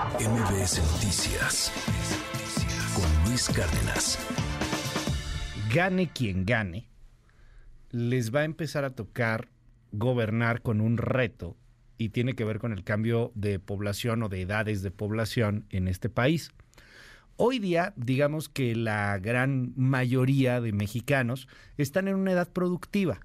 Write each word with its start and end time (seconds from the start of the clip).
MBS 0.00 0.80
Noticias 0.94 1.70
con 2.94 3.28
Luis 3.28 3.50
Cárdenas. 3.50 4.18
Gane 5.74 6.10
quien 6.10 6.46
gane, 6.46 6.88
les 7.90 8.34
va 8.34 8.40
a 8.40 8.44
empezar 8.44 8.86
a 8.86 8.94
tocar 8.94 9.50
gobernar 9.92 10.62
con 10.62 10.80
un 10.80 10.96
reto 10.96 11.58
y 11.98 12.08
tiene 12.08 12.34
que 12.34 12.46
ver 12.46 12.60
con 12.60 12.72
el 12.72 12.82
cambio 12.82 13.30
de 13.34 13.58
población 13.58 14.22
o 14.22 14.30
de 14.30 14.40
edades 14.40 14.80
de 14.80 14.90
población 14.90 15.66
en 15.68 15.86
este 15.86 16.08
país. 16.08 16.50
Hoy 17.36 17.58
día, 17.58 17.92
digamos 17.96 18.48
que 18.48 18.74
la 18.74 19.18
gran 19.18 19.74
mayoría 19.76 20.62
de 20.62 20.72
mexicanos 20.72 21.46
están 21.76 22.08
en 22.08 22.14
una 22.14 22.32
edad 22.32 22.50
productiva, 22.50 23.20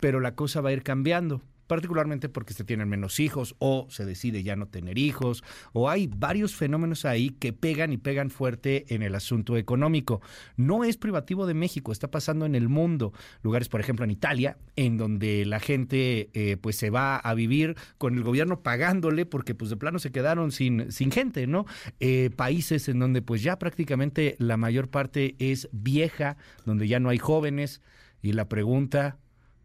pero 0.00 0.18
la 0.18 0.34
cosa 0.34 0.60
va 0.60 0.70
a 0.70 0.72
ir 0.72 0.82
cambiando 0.82 1.40
particularmente 1.70 2.28
porque 2.28 2.52
se 2.52 2.64
tienen 2.64 2.88
menos 2.88 3.20
hijos 3.20 3.54
o 3.60 3.86
se 3.90 4.04
decide 4.04 4.42
ya 4.42 4.56
no 4.56 4.66
tener 4.66 4.98
hijos, 4.98 5.44
o 5.72 5.88
hay 5.88 6.08
varios 6.08 6.56
fenómenos 6.56 7.04
ahí 7.04 7.30
que 7.30 7.52
pegan 7.52 7.92
y 7.92 7.96
pegan 7.96 8.30
fuerte 8.30 8.92
en 8.92 9.04
el 9.04 9.14
asunto 9.14 9.56
económico. 9.56 10.20
No 10.56 10.82
es 10.82 10.96
privativo 10.96 11.46
de 11.46 11.54
México, 11.54 11.92
está 11.92 12.10
pasando 12.10 12.44
en 12.44 12.56
el 12.56 12.68
mundo. 12.68 13.12
Lugares, 13.44 13.68
por 13.68 13.78
ejemplo, 13.78 14.04
en 14.04 14.10
Italia, 14.10 14.58
en 14.74 14.96
donde 14.96 15.44
la 15.44 15.60
gente 15.60 16.30
eh, 16.34 16.56
pues 16.60 16.74
se 16.74 16.90
va 16.90 17.16
a 17.18 17.34
vivir 17.34 17.76
con 17.98 18.16
el 18.16 18.24
gobierno 18.24 18.64
pagándole 18.64 19.24
porque 19.24 19.54
pues 19.54 19.70
de 19.70 19.76
plano 19.76 20.00
se 20.00 20.10
quedaron 20.10 20.50
sin, 20.50 20.90
sin 20.90 21.12
gente, 21.12 21.46
¿no? 21.46 21.66
Eh, 22.00 22.30
países 22.34 22.88
en 22.88 22.98
donde 22.98 23.22
pues 23.22 23.44
ya 23.44 23.60
prácticamente 23.60 24.34
la 24.40 24.56
mayor 24.56 24.88
parte 24.88 25.36
es 25.38 25.68
vieja, 25.70 26.36
donde 26.64 26.88
ya 26.88 26.98
no 26.98 27.10
hay 27.10 27.18
jóvenes. 27.18 27.80
Y 28.22 28.32
la 28.32 28.48
pregunta, 28.48 29.18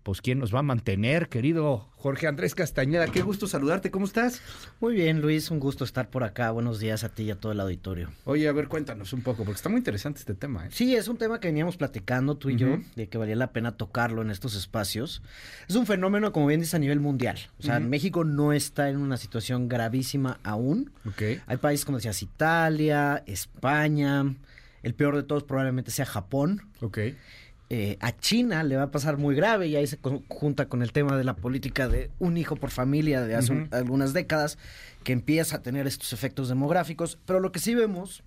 pues 0.06 0.22
quién 0.22 0.38
nos 0.38 0.54
va 0.54 0.60
a 0.60 0.62
mantener, 0.62 1.30
querido 1.30 1.90
Jorge 1.98 2.28
Andrés 2.28 2.54
Castañeda. 2.54 3.08
Qué 3.08 3.24
gusto 3.24 3.48
saludarte, 3.48 3.90
¿cómo 3.90 4.06
estás? 4.06 4.40
Muy 4.80 4.94
bien, 4.94 5.20
Luis, 5.20 5.50
un 5.50 5.60
gusto 5.60 5.84
estar 5.84 6.12
por 6.12 6.24
acá. 6.24 6.52
Buenos 6.52 6.80
días 6.80 7.04
a 7.04 7.10
ti 7.10 7.24
y 7.24 7.32
a 7.32 7.40
todo 7.40 7.54
el 7.54 7.60
auditorio. 7.60 8.12
Oye, 8.26 8.48
a 8.48 8.52
ver, 8.52 8.68
cuéntanos 8.68 9.14
un 9.14 9.24
poco, 9.24 9.38
porque 9.38 9.56
está 9.56 9.70
muy 9.70 9.80
interesante 9.80 10.20
este 10.20 10.36
tema. 10.36 10.68
¿eh? 10.68 10.70
Sí, 10.72 10.96
es 10.96 11.08
un 11.08 11.18
tema 11.18 11.40
que 11.40 11.48
veníamos 11.48 11.76
platicando 11.76 12.38
tú 12.38 12.52
y 12.52 12.58
yo, 12.58 12.78
de 12.96 13.10
que 13.10 13.18
valía 13.18 13.36
la 13.36 13.52
pena 13.52 13.78
tocarlo 13.78 14.22
en 14.22 14.30
estos 14.30 14.56
espacios. 14.56 15.24
Es 15.68 15.76
un 15.76 15.88
fenómeno, 15.88 16.32
como 16.32 16.46
bien 16.46 16.60
dices, 16.60 16.76
a 16.76 16.80
nivel 16.80 17.00
mundial. 17.00 17.40
O 17.58 17.64
sea, 17.64 17.80
México 17.80 18.24
no 18.24 18.54
está 18.54 18.90
en 18.90 18.98
una 18.98 19.18
situación 19.18 19.68
gravísima 19.68 20.40
aún. 20.44 20.92
Okay. 21.10 21.42
Hay 21.48 21.58
países 21.58 21.84
como 21.84 21.98
decías, 21.98 22.22
Italia, 22.22 23.24
España. 23.26 24.36
El 24.84 24.94
peor 24.94 25.16
de 25.16 25.24
todos 25.24 25.44
probablemente 25.44 25.90
sea 25.90 26.06
Japón. 26.06 26.62
Ok. 26.82 27.00
Eh, 27.70 27.98
a 28.00 28.16
China 28.16 28.64
le 28.64 28.76
va 28.76 28.84
a 28.84 28.92
pasar 28.92 29.18
muy 29.18 29.36
grave 29.36 29.68
y 29.68 29.76
ahí 29.76 29.88
se 29.88 29.98
junta 30.28 30.70
con 30.70 30.84
el 30.84 30.92
tema 30.92 31.18
de 31.18 31.24
la 31.24 31.36
política 31.36 31.88
de 31.88 32.12
un 32.20 32.38
hijo 32.38 32.56
por 32.56 32.70
familia 32.70 33.22
de 33.22 33.34
hace 33.36 33.68
algunas 33.72 34.14
décadas 34.14 34.60
que 35.04 35.14
empieza 35.14 35.58
a 35.58 35.62
tener 35.64 35.88
estos 35.88 36.14
efectos 36.14 36.48
demográficos. 36.48 37.18
Pero 37.26 37.40
lo 37.40 37.52
que 37.52 37.60
sí 37.60 37.74
vemos 37.74 38.24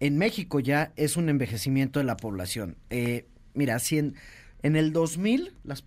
en 0.00 0.18
México 0.18 0.60
ya 0.60 0.92
es 0.96 1.16
un 1.16 1.30
envejecimiento 1.30 1.98
de 1.98 2.04
la 2.04 2.18
población. 2.18 2.76
Eh, 2.90 3.26
mira, 3.54 3.78
si 3.78 3.98
en, 3.98 4.16
el 4.62 4.92
2000 4.92 5.54
las 5.64 5.82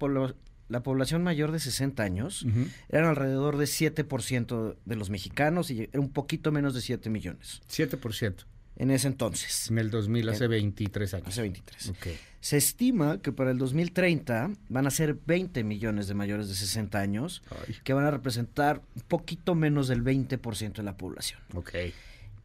la 0.67 0.81
población 0.81 1.21
mayor 1.21 1.51
de 1.51 1.59
60 1.59 2.01
años 2.01 2.47
eran 2.89 3.09
alrededor 3.09 3.57
de 3.57 3.65
7% 3.65 4.75
de 4.83 4.95
los 4.95 5.11
mexicanos 5.11 5.69
y 5.69 5.83
era 5.83 5.99
un 5.99 6.09
poquito 6.09 6.51
menos 6.51 6.73
de 6.73 6.81
7 6.81 7.11
millones. 7.11 7.61
7% 7.69 8.45
en 8.77 8.91
ese 8.91 9.07
entonces. 9.07 9.69
En 9.69 9.77
el 9.77 9.89
2000, 9.89 10.29
hace 10.29 10.47
23 10.47 11.13
años. 11.13 11.27
Hace 11.27 11.41
23. 11.41 11.93
Se 12.39 12.57
estima 12.57 13.21
que 13.21 13.31
para 13.31 13.51
el 13.51 13.57
2030 13.57 14.51
van 14.69 14.87
a 14.87 14.91
ser 14.91 15.17
20 15.25 15.63
millones 15.63 16.07
de 16.07 16.13
mayores 16.13 16.47
de 16.47 16.55
60 16.55 16.99
años, 16.99 17.41
que 17.83 17.93
van 17.93 18.05
a 18.05 18.11
representar 18.11 18.81
un 18.95 19.01
poquito 19.03 19.55
menos 19.55 19.87
del 19.87 20.03
20% 20.03 20.73
de 20.73 20.83
la 20.83 20.97
población. 20.97 21.39
Ok. 21.53 21.73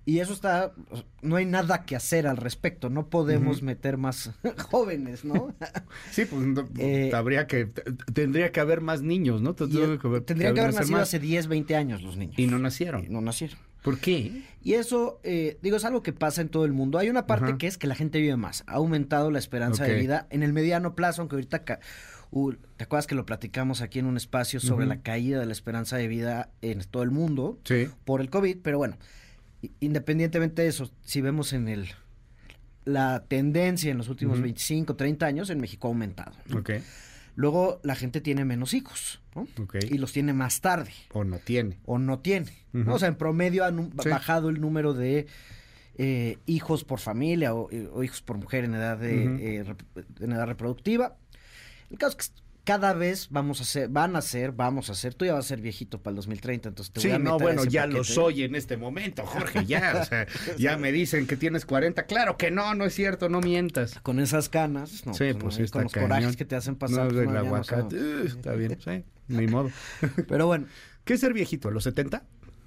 Y 0.07 0.21
eso 0.21 0.33
está, 0.33 0.73
no 1.21 1.37
hay 1.37 1.45
nada 1.45 1.85
que 1.85 1.95
hacer 1.95 2.27
al 2.27 2.39
respecto, 2.39 2.89
no 2.89 3.09
podemos 3.09 3.63
meter 3.63 3.99
más 3.99 4.31
jóvenes, 4.71 5.25
¿no? 5.25 5.55
sí, 6.11 6.25
pues 6.25 6.43
eh, 6.79 7.13
habría 7.15 7.47
que, 7.47 7.67
tendría 8.13 8.51
que 8.51 8.61
haber 8.61 8.81
más 8.81 9.03
niños, 9.03 9.43
¿no? 9.43 9.55
Tendría 9.55 9.99
que, 9.99 10.07
haber 10.09 10.75
nacido 10.75 10.99
hace 10.99 11.19
10, 11.19 11.47
20 11.49 11.77
años 11.77 12.03
los 12.03 12.17
niños. 12.17 12.39
Y 12.39 12.47
no 12.47 12.59
nacieron. 12.59 13.07
no 13.11 13.21
nacieron. 13.21 13.59
¿Por 13.83 13.99
qué? 13.99 14.43
Y 14.63 14.75
eso, 14.75 15.21
eh, 15.23 15.59
digo, 15.63 15.77
es 15.79 15.85
algo 15.85 16.03
que 16.03 16.13
pasa 16.13 16.43
en 16.43 16.49
todo 16.49 16.65
el 16.65 16.73
mundo. 16.73 16.99
Hay 16.99 17.09
una 17.09 17.27
parte 17.27 17.57
que 17.57 17.67
es 17.67 17.79
que 17.79 17.87
la 17.87 17.95
gente 17.95 18.21
vive 18.21 18.37
más. 18.37 18.63
Ha 18.67 18.75
aumentado 18.75 19.31
la 19.31 19.39
esperanza 19.39 19.85
de 19.85 19.95
vida 19.95 20.27
en 20.31 20.43
el 20.43 20.53
mediano 20.53 20.95
plazo, 20.95 21.23
aunque 21.23 21.37
ahorita... 21.37 21.65
¿Te 22.77 22.85
acuerdas 22.85 23.09
que 23.09 23.17
lo 23.17 23.27
platicamos 23.27 23.81
aquí 23.81 23.99
en 23.99 24.07
un 24.07 24.17
espacio 24.17 24.61
sobre 24.61 24.87
la 24.87 25.01
caída 25.01 25.41
de 25.41 25.47
la 25.47 25.53
esperanza 25.53 25.97
de 25.97 26.07
vida 26.07 26.51
en 26.63 26.79
todo 26.85 27.03
el 27.03 27.11
mundo 27.11 27.59
por 28.05 28.21
el 28.21 28.31
COVID? 28.31 28.59
Pero 28.63 28.79
bueno, 28.79 28.99
independientemente 29.81 30.63
de 30.63 30.69
eso, 30.69 30.91
si 31.03 31.21
vemos 31.21 31.53
en 31.53 31.69
el 31.69 31.89
la 32.85 33.25
tendencia 33.27 33.91
en 33.91 33.99
los 33.99 34.09
últimos 34.09 34.41
25, 34.41 34.97
30 34.97 35.27
años, 35.27 35.51
en 35.51 35.61
México 35.61 35.89
ha 35.89 35.91
aumentado. 35.91 36.33
Luego 37.41 37.81
la 37.85 37.95
gente 37.95 38.21
tiene 38.21 38.45
menos 38.45 38.75
hijos, 38.75 39.23
¿no? 39.35 39.49
Y 39.89 39.97
los 39.97 40.13
tiene 40.13 40.35
más 40.35 40.61
tarde. 40.61 40.93
O 41.11 41.25
no 41.25 41.39
tiene. 41.39 41.79
O 41.87 41.99
no 41.99 42.19
tiene. 42.19 42.53
O 42.87 42.99
sea, 42.99 43.09
en 43.09 43.15
promedio 43.15 43.65
han 43.65 43.91
bajado 43.95 44.51
el 44.51 44.61
número 44.61 44.93
de 44.93 45.27
eh, 45.97 46.37
hijos 46.45 46.85
por 46.85 47.01
familia 47.01 47.55
o, 47.55 47.71
hijos 48.03 48.21
por 48.21 48.37
mujer 48.37 48.65
en 48.65 48.75
edad, 48.75 48.99
de, 48.99 49.59
eh, 49.61 49.75
en 50.21 50.33
edad 50.33 50.49
reproductiva. 50.49 51.17
El 51.91 51.97
caso 51.97 52.19
es 52.19 52.29
que 52.29 52.43
cada 52.71 52.93
vez 52.93 53.27
vamos 53.31 53.59
a 53.59 53.65
hacer, 53.65 53.89
van 53.89 54.15
a 54.15 54.23
ser, 54.23 54.53
vamos 54.53 54.91
a 54.91 54.93
hacer, 54.93 55.13
tú 55.15 55.25
ya 55.25 55.35
vas 55.35 55.47
a 55.47 55.49
ser 55.49 55.61
viejito 55.61 56.01
para 56.01 56.13
el 56.13 56.17
2030, 56.19 56.69
entonces 56.69 56.93
te 56.93 57.01
sí, 57.01 57.09
voy 57.09 57.17
a 57.17 57.19
no, 57.19 57.37
bueno, 57.37 57.65
ya 57.65 57.85
lo 57.89 58.05
soy 58.05 58.45
en 58.45 58.55
este 58.55 58.77
momento, 58.77 59.27
Jorge, 59.27 59.65
ya, 59.67 59.99
o 60.01 60.05
sea, 60.05 60.29
ya 60.57 60.77
me 60.77 60.93
dicen 60.93 61.27
que 61.27 61.37
tienes 61.37 61.67
40, 61.67 62.05
claro 62.05 62.37
que 62.37 62.53
no, 62.53 62.73
no 62.77 62.85
es 62.85 62.95
cierto, 62.95 63.29
no 63.29 63.41
mientas. 63.41 63.99
Con 64.05 64.21
esas 64.21 64.49
canas, 64.49 65.05
no, 65.05 65.15
sí, 65.15 65.35
pues, 65.35 65.69
con 65.73 65.83
los 65.83 65.93
corajes 65.93 66.37
que 66.37 66.45
te 66.45 66.55
hacen 66.55 66.77
pasar. 66.77 67.13
No, 67.13 67.25
pues, 67.25 67.37
aguacate, 67.37 67.97
uh, 67.97 68.27
está 68.27 68.53
bien, 68.53 68.79
sí, 68.79 69.03
ni 69.27 69.49
modo. 69.49 69.73
Pero 70.29 70.47
bueno. 70.47 70.67
¿Qué 71.05 71.15
es 71.15 71.21
ser 71.21 71.33
viejito, 71.33 71.69
a 71.69 71.71
los 71.73 71.83
70? 71.85 72.23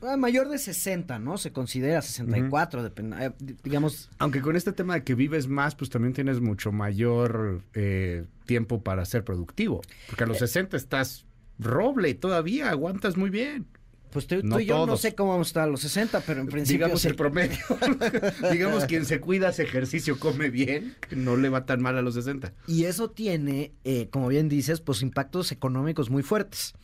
Ah, 0.06 0.18
mayor 0.18 0.50
de 0.50 0.58
60, 0.58 1.19
¿no? 1.19 1.38
Se 1.38 1.52
considera 1.52 2.02
64, 2.02 2.86
eh, 2.86 3.31
digamos. 3.64 4.09
Aunque 4.18 4.41
con 4.41 4.56
este 4.56 4.74
tema 4.74 4.96
de 4.96 5.03
que 5.03 5.16
vives 5.16 5.47
más, 5.47 5.75
pues 5.75 5.90
también 5.90 6.14
tienes 6.14 6.41
mucho 6.41 6.72
mayor 6.72 7.62
eh, 7.74 8.25
tiempo 8.46 8.84
para 8.84 9.06
ser 9.06 9.24
productivo. 9.24 9.81
Porque 10.08 10.24
a 10.24 10.28
los 10.28 10.40
60 10.40 10.75
eh. 10.75 10.80
estás 10.80 11.25
roble 11.59 12.13
todavía, 12.16 12.69
aguantas 12.69 13.18
muy 13.18 13.30
bien. 13.30 13.66
Pues 14.12 14.28
tú, 14.28 14.36
y 14.59 14.66
yo 14.66 14.86
no 14.86 14.96
sé 14.96 15.16
cómo 15.16 15.31
vamos 15.31 15.47
a 15.47 15.50
estar 15.50 15.63
a 15.63 15.68
los 15.72 15.81
60, 15.81 16.22
pero 16.22 16.42
en 16.42 16.47
principio... 16.47 16.86
Digamos 16.86 17.03
el 17.06 17.16
promedio. 17.16 17.58
digamos 18.52 18.86
quien 18.86 19.06
se 19.06 19.19
cuida, 19.19 19.47
hace 19.47 19.63
ejercicio, 19.63 20.19
come 20.19 20.52
bien, 20.52 20.96
no 21.09 21.36
le 21.36 21.50
va 21.50 21.66
tan 21.66 21.81
mal 21.81 21.97
a 21.97 22.03
los 22.03 22.13
60. 22.13 22.53
Y 22.68 22.84
eso 22.84 23.09
tiene, 23.09 23.72
como 24.12 24.28
bien 24.28 24.50
dices, 24.50 24.81
pues 24.81 25.02
impactos 25.02 25.52
económicos 25.52 26.12
muy 26.12 26.22
fuertes. 26.22 26.75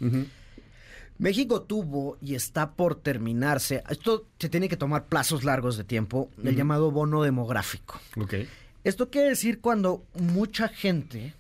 México 1.20 1.62
tuvo 1.62 2.18
y 2.22 2.34
está 2.34 2.72
por 2.72 2.96
terminarse, 2.96 3.84
esto 3.90 4.26
se 4.40 4.50
tiene 4.50 4.70
que 4.70 4.78
tomar 4.78 5.06
plazos 5.06 5.44
largos 5.44 5.78
de 5.78 5.84
tiempo, 5.84 6.32
el 6.44 6.56
llamado 6.56 6.92
bono 6.92 7.22
demográfico. 7.22 8.00
Okay. 8.18 8.48
Esto 8.86 9.10
quiere 9.10 9.30
decir 9.30 9.60
cuando 9.60 10.06
mucha 10.18 10.70
gente, 10.70 11.34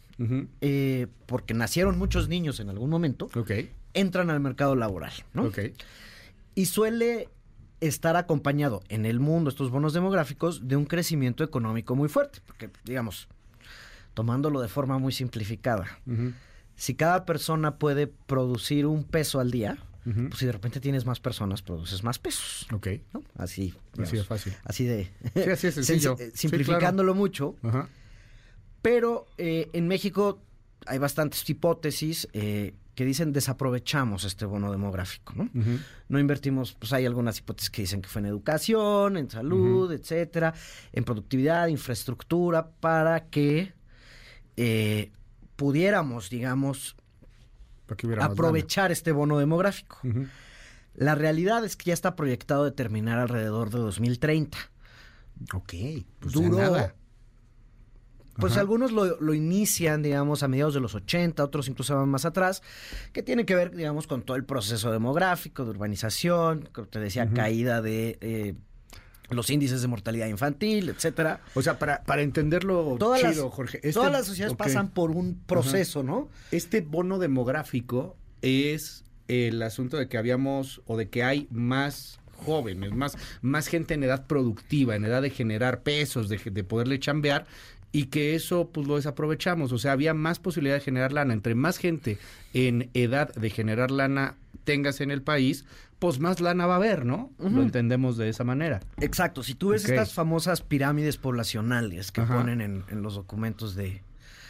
eh, 0.59 1.07
porque 1.25 1.53
nacieron 1.53 1.97
muchos 1.97 2.27
niños 2.27 2.59
en 2.59 2.69
algún 2.69 2.89
momento, 2.89 3.29
entran 3.93 4.29
al 4.29 4.41
mercado 4.41 4.75
laboral. 4.75 5.13
¿no? 5.33 5.49
Y 6.55 6.65
suele 6.65 7.29
estar 7.79 8.17
acompañado 8.17 8.83
en 8.89 9.05
el 9.05 9.21
mundo, 9.21 9.49
estos 9.49 9.71
bonos 9.71 9.93
demográficos, 9.93 10.67
de 10.67 10.75
un 10.75 10.85
crecimiento 10.85 11.45
económico 11.45 11.95
muy 11.95 12.09
fuerte. 12.09 12.39
Porque, 12.45 12.69
digamos, 12.83 13.29
tomándolo 14.13 14.59
de 14.59 14.67
forma 14.67 14.97
muy 14.97 15.13
simplificada, 15.13 15.99
si 16.79 16.95
cada 16.95 17.25
persona 17.25 17.77
puede 17.77 18.07
producir 18.07 18.85
un 18.85 19.03
peso 19.03 19.41
al 19.41 19.51
día, 19.51 19.77
pues 20.05 20.37
si 20.37 20.45
de 20.45 20.53
repente 20.53 20.79
tienes 20.79 21.05
más 21.05 21.19
personas, 21.19 21.61
produces 21.61 22.05
más 22.05 22.19
pesos. 22.19 22.65
Ok. 22.71 22.87
Así. 23.35 23.73
así 24.01 24.15
de 24.15 24.23
fácil. 24.23 24.53
Así 24.63 24.85
de. 24.85 25.11
Sí, 25.33 25.41
así 25.41 25.67
es 25.67 25.73
sencillo. 25.75 26.15
Eh, 26.17 26.31
simplificándolo 26.33 27.13
mucho. 27.13 27.57
Pero 28.81 29.27
eh, 29.37 29.69
en 29.73 29.89
México 29.89 30.41
hay 30.85 30.99
bastantes 30.99 31.47
hipótesis 31.49 32.29
eh, 32.31 32.73
que 32.95 33.03
dicen 33.03 33.33
desaprovechamos 33.33 34.23
este 34.23 34.45
bono 34.45 34.71
demográfico, 34.71 35.33
¿no? 35.35 35.49
No 36.07 36.17
invertimos, 36.17 36.75
pues 36.79 36.93
hay 36.93 37.05
algunas 37.05 37.39
hipótesis 37.39 37.69
que 37.69 37.81
dicen 37.81 38.01
que 38.01 38.07
fue 38.07 38.21
en 38.21 38.27
educación, 38.27 39.17
en 39.17 39.29
salud, 39.29 39.91
etcétera, 39.91 40.53
en 40.93 41.03
productividad, 41.03 41.67
infraestructura, 41.67 42.71
para 42.71 43.25
que 43.25 43.73
pudiéramos, 45.59 46.29
digamos, 46.29 46.95
aprovechar 48.21 48.93
este 48.93 49.11
bono 49.11 49.37
demográfico. 49.37 49.99
La 50.95 51.15
realidad 51.15 51.65
es 51.65 51.75
que 51.75 51.89
ya 51.89 51.93
está 51.93 52.15
proyectado 52.15 52.63
de 52.63 52.71
terminar 52.71 53.19
alrededor 53.19 53.69
de 53.69 53.79
2030. 53.79 54.57
Ok, 55.53 55.73
pues 56.19 56.33
duró, 56.33 56.77
Pues 58.37 58.55
algunos 58.55 58.93
lo, 58.93 59.19
lo, 59.19 59.33
inician, 59.33 60.01
digamos, 60.01 60.43
a 60.43 60.47
mediados 60.47 60.73
de 60.73 60.79
los 60.79 60.95
80, 60.95 61.43
otros 61.43 61.67
incluso 61.67 61.93
van 61.93 62.07
más 62.07 62.23
atrás, 62.23 62.63
que 63.11 63.21
tiene 63.21 63.45
que 63.45 63.53
ver, 63.53 63.75
digamos, 63.75 64.07
con 64.07 64.21
todo 64.21 64.37
el 64.37 64.45
proceso 64.45 64.93
demográfico, 64.93 65.65
de 65.65 65.71
urbanización, 65.71 66.69
como 66.71 66.87
te 66.87 66.99
decía, 66.99 67.29
caída 67.33 67.81
de 67.81 68.17
eh, 68.21 68.55
los 69.29 69.49
índices 69.49 69.81
de 69.81 69.87
mortalidad 69.87 70.27
infantil, 70.27 70.89
etcétera. 70.89 71.41
O 71.53 71.61
sea, 71.61 71.79
para, 71.79 72.03
para 72.03 72.21
entenderlo 72.21 72.95
todas 72.99 73.21
chido, 73.21 73.45
las, 73.45 73.53
Jorge. 73.53 73.77
Este, 73.77 73.93
todas 73.93 74.11
las 74.11 74.25
sociedades 74.25 74.55
pasan 74.55 74.89
por 74.89 75.11
un 75.11 75.39
proceso, 75.45 76.03
¿no? 76.03 76.29
Este 76.51 76.81
bono 76.81 77.19
demográfico 77.19 78.15
es 78.41 79.03
el 79.27 79.61
asunto 79.61 79.97
de 79.97 80.07
que 80.07 80.17
habíamos 80.17 80.81
o 80.85 80.97
de 80.97 81.09
que 81.09 81.23
hay 81.23 81.47
más 81.51 82.19
jóvenes, 82.45 82.93
más, 82.93 83.17
más 83.41 83.67
gente 83.67 83.93
en 83.93 84.03
edad 84.03 84.25
productiva, 84.25 84.95
en 84.95 85.05
edad 85.05 85.21
de 85.21 85.29
generar 85.29 85.81
pesos, 85.81 86.29
de, 86.29 86.37
de 86.37 86.63
poderle 86.63 86.99
chambear 86.99 87.45
y 87.91 88.05
que 88.05 88.35
eso 88.35 88.69
pues 88.71 88.87
lo 88.87 88.95
desaprovechamos, 88.97 89.71
o 89.71 89.77
sea, 89.77 89.93
había 89.93 90.13
más 90.13 90.39
posibilidad 90.39 90.75
de 90.75 90.81
generar 90.81 91.11
lana, 91.11 91.33
entre 91.33 91.55
más 91.55 91.77
gente 91.77 92.17
en 92.53 92.89
edad 92.93 93.33
de 93.33 93.49
generar 93.49 93.91
lana 93.91 94.35
tengas 94.63 95.01
en 95.01 95.09
el 95.09 95.21
país, 95.21 95.65
pues 95.99 96.19
más 96.19 96.39
lana 96.39 96.65
va 96.65 96.73
a 96.73 96.77
haber, 96.77 97.05
¿no? 97.05 97.31
Lo 97.37 97.61
entendemos 97.61 98.17
de 98.17 98.29
esa 98.29 98.45
manera. 98.45 98.79
Exacto, 99.01 99.43
si 99.43 99.53
tú 99.53 99.69
ves 99.69 99.87
estas 99.87 100.13
famosas 100.13 100.61
pirámides 100.61 101.17
poblacionales 101.17 102.11
que 102.11 102.21
ponen 102.21 102.61
en, 102.61 103.01
los 103.03 103.15
documentos 103.15 103.75
de, 103.75 104.01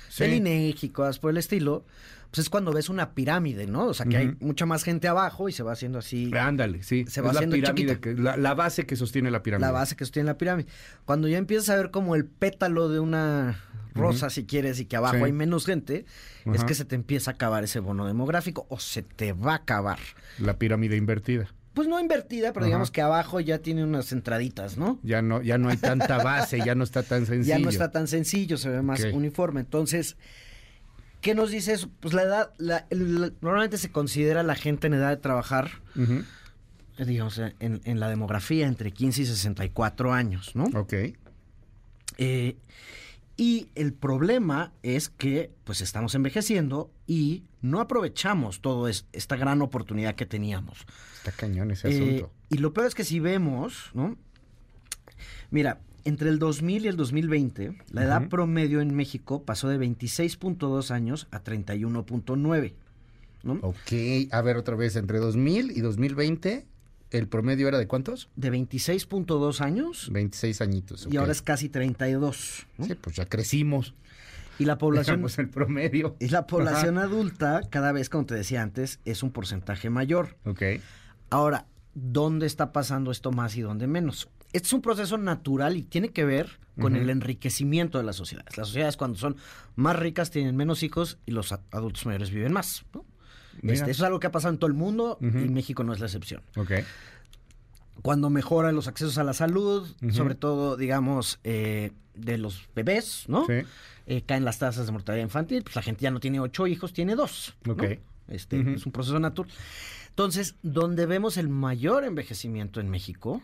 sí. 0.09 0.23
del 0.23 0.33
INEGI, 0.35 0.89
cosas 0.89 1.19
por 1.19 1.31
el 1.31 1.37
estilo, 1.37 1.85
pues 2.31 2.39
es 2.39 2.49
cuando 2.49 2.71
ves 2.71 2.89
una 2.89 3.15
pirámide, 3.15 3.65
¿no? 3.65 3.87
O 3.87 3.93
sea, 3.93 4.05
que 4.05 4.17
hay 4.17 4.35
mucha 4.39 4.65
más 4.65 4.83
gente 4.83 5.07
abajo 5.07 5.49
y 5.49 5.51
se 5.51 5.63
va 5.63 5.71
haciendo 5.71 5.97
así. 5.97 6.31
Ándale, 6.35 6.83
sí. 6.83 7.05
Se 7.07 7.21
va 7.21 7.31
haciendo 7.31 7.55
la 7.55 7.73
pirámide, 7.73 7.99
que, 7.99 8.13
la, 8.13 8.53
base 8.53 8.85
que 8.85 8.95
sostiene 8.95 9.31
la 9.31 9.41
pirámide. 9.41 9.65
La 9.65 9.71
base 9.71 9.95
que 9.95 10.05
sostiene 10.05 10.27
la 10.27 10.37
pirámide. 10.37 10.69
Cuando 11.05 11.27
ya 11.27 11.39
empiezas 11.39 11.69
a 11.69 11.75
ver 11.75 11.89
como 11.89 12.15
el 12.15 12.25
pétalo 12.25 12.89
de 12.89 12.99
una 12.99 13.63
rosa, 13.95 14.29
si 14.29 14.45
quieres, 14.45 14.79
y 14.79 14.85
que 14.85 14.95
abajo 14.95 15.25
hay 15.25 15.31
menos 15.31 15.65
gente, 15.65 16.05
es 16.53 16.63
que 16.63 16.75
se 16.75 16.85
te 16.85 16.95
empieza 16.95 17.31
a 17.31 17.33
acabar 17.33 17.63
ese 17.63 17.79
bono 17.79 18.05
demográfico 18.05 18.67
o 18.69 18.79
se 18.79 19.01
te 19.01 19.33
va 19.33 19.53
a 19.53 19.55
acabar. 19.55 19.99
La 20.37 20.59
pirámide 20.59 20.97
invertida 20.97 21.49
pues 21.73 21.87
no 21.87 21.99
invertida, 21.99 22.51
pero 22.53 22.65
digamos 22.65 22.91
que 22.91 23.01
abajo 23.01 23.39
ya 23.39 23.59
tiene 23.59 23.83
unas 23.83 24.11
entraditas, 24.11 24.77
¿no? 24.77 24.99
Ya 25.03 25.21
no, 25.21 25.41
ya 25.41 25.57
no 25.57 25.69
hay 25.69 25.77
tanta 25.77 26.17
base, 26.23 26.59
ya 26.65 26.75
no 26.75 26.83
está 26.83 27.03
tan 27.03 27.25
sencillo. 27.25 27.55
Ya 27.57 27.59
no 27.59 27.69
está 27.69 27.91
tan 27.91 28.07
sencillo, 28.07 28.57
se 28.57 28.69
ve 28.69 28.81
más 28.81 29.03
uniforme. 29.03 29.61
Entonces, 29.61 30.17
¿qué 31.21 31.35
nos 31.35 31.51
dice 31.51 31.73
eso? 31.73 31.89
Pues 31.99 32.13
la 32.13 32.23
edad, 32.23 32.53
normalmente 33.41 33.77
se 33.77 33.91
considera 33.91 34.43
la 34.43 34.55
gente 34.55 34.87
en 34.87 34.95
edad 34.95 35.09
de 35.09 35.17
trabajar, 35.17 35.69
digamos, 36.97 37.39
en, 37.59 37.99
la 37.99 38.09
demografía 38.09 38.67
entre 38.67 38.91
15 38.91 39.21
y 39.21 39.25
64 39.25 40.13
años, 40.13 40.55
¿no? 40.55 40.65
Ok. 40.73 40.93
Eh, 42.17 42.57
y 43.39 43.69
el 43.75 43.93
problema 43.93 44.73
es 44.83 45.07
que 45.07 45.53
pues 45.63 45.79
estamos 45.79 46.13
envejeciendo 46.13 46.91
y 47.07 47.45
no 47.61 47.79
aprovechamos 47.79 48.59
toda 48.59 48.91
esta 48.91 49.37
gran 49.37 49.61
oportunidad 49.61 50.15
que 50.15 50.25
teníamos. 50.25 50.85
Está 51.19 51.31
cañón 51.31 51.71
ese 51.71 51.87
eh, 51.87 51.95
asunto. 51.95 52.33
Y 52.49 52.57
lo 52.57 52.73
peor 52.73 52.87
es 52.87 52.95
que 52.95 53.05
si 53.05 53.21
vemos, 53.21 53.91
¿no? 53.93 54.17
Mira, 55.51 55.79
entre 56.03 56.27
el 56.27 56.37
2000 56.37 56.83
y 56.83 56.87
el 56.89 56.97
2020, 56.97 57.77
la 57.91 58.03
edad 58.03 58.27
promedio 58.27 58.81
en 58.81 58.93
México 58.93 59.43
pasó 59.43 59.69
de 59.69 59.79
26.2 59.79 60.91
años 60.91 61.29
a 61.31 61.41
31.9. 61.41 62.73
¿no? 63.43 63.53
Ok, 63.61 64.31
a 64.31 64.41
ver 64.41 64.57
otra 64.57 64.75
vez, 64.75 64.97
entre 64.97 65.19
2000 65.19 65.71
y 65.71 65.79
2020 65.79 66.67
¿El 67.11 67.27
promedio 67.27 67.67
era 67.67 67.77
de 67.79 67.87
cuántos? 67.87 68.29
De 68.35 68.51
26.2 68.51 69.61
años. 69.61 70.09
26 70.11 70.61
añitos. 70.61 71.07
Y 71.09 71.17
ahora 71.17 71.31
es 71.31 71.41
casi 71.41 71.69
32. 71.69 72.67
Sí, 72.81 72.95
pues 72.95 73.15
ya 73.15 73.25
crecimos. 73.25 73.95
Y 74.59 74.65
la 74.65 74.77
población. 74.77 75.25
el 75.37 75.49
promedio. 75.49 76.15
Y 76.19 76.29
la 76.29 76.45
población 76.45 76.97
adulta, 76.97 77.61
cada 77.69 77.91
vez, 77.93 78.09
como 78.09 78.25
te 78.25 78.35
decía 78.35 78.61
antes, 78.61 78.99
es 79.05 79.23
un 79.23 79.31
porcentaje 79.31 79.89
mayor. 79.89 80.35
Ok. 80.45 80.61
Ahora, 81.29 81.65
¿dónde 81.95 82.45
está 82.45 82.71
pasando 82.71 83.11
esto 83.11 83.31
más 83.31 83.55
y 83.55 83.61
dónde 83.61 83.87
menos? 83.87 84.29
Este 84.51 84.67
es 84.67 84.73
un 84.73 84.81
proceso 84.81 85.17
natural 85.17 85.77
y 85.77 85.83
tiene 85.83 86.09
que 86.09 86.25
ver 86.25 86.59
con 86.79 86.95
el 86.95 87.09
enriquecimiento 87.09 87.97
de 87.97 88.05
las 88.05 88.15
sociedades. 88.15 88.57
Las 88.57 88.67
sociedades, 88.67 88.95
cuando 88.95 89.17
son 89.17 89.35
más 89.75 89.99
ricas, 89.99 90.31
tienen 90.31 90.55
menos 90.55 90.81
hijos 90.81 91.17
y 91.25 91.31
los 91.31 91.51
adultos 91.71 92.05
mayores 92.05 92.31
viven 92.31 92.53
más. 92.53 92.85
¿no? 92.93 93.05
Este, 93.63 93.91
eso 93.91 94.01
es 94.01 94.01
algo 94.01 94.19
que 94.19 94.27
ha 94.27 94.31
pasado 94.31 94.53
en 94.53 94.59
todo 94.59 94.67
el 94.67 94.75
mundo 94.75 95.17
y 95.21 95.25
México 95.25 95.83
no 95.83 95.93
es 95.93 95.99
la 95.99 96.05
excepción. 96.05 96.41
Okay. 96.55 96.83
Cuando 98.01 98.29
mejoran 98.29 98.75
los 98.75 98.87
accesos 98.87 99.17
a 99.17 99.23
la 99.23 99.33
salud, 99.33 99.87
sobre 100.11 100.35
todo, 100.35 100.77
digamos, 100.77 101.39
eh, 101.43 101.91
de 102.15 102.37
los 102.37 102.67
bebés, 102.75 103.25
¿no? 103.27 103.45
Sí. 103.45 103.61
Eh, 104.07 104.23
caen 104.25 104.43
las 104.45 104.57
tasas 104.59 104.85
de 104.85 104.91
mortalidad 104.91 105.23
infantil, 105.23 105.63
pues 105.63 105.75
la 105.75 105.81
gente 105.81 106.03
ya 106.03 106.11
no 106.11 106.19
tiene 106.19 106.39
ocho 106.39 106.65
hijos, 106.67 106.93
tiene 106.93 107.15
dos. 107.15 107.55
Ok. 107.67 107.83
Este, 108.27 108.59
Es 108.73 108.85
un 108.85 108.91
proceso 108.91 109.19
natural. 109.19 109.51
Entonces, 110.09 110.55
donde 110.63 111.05
vemos 111.05 111.37
el 111.37 111.49
mayor 111.49 112.03
envejecimiento 112.03 112.79
en 112.79 112.89
México 112.89 113.41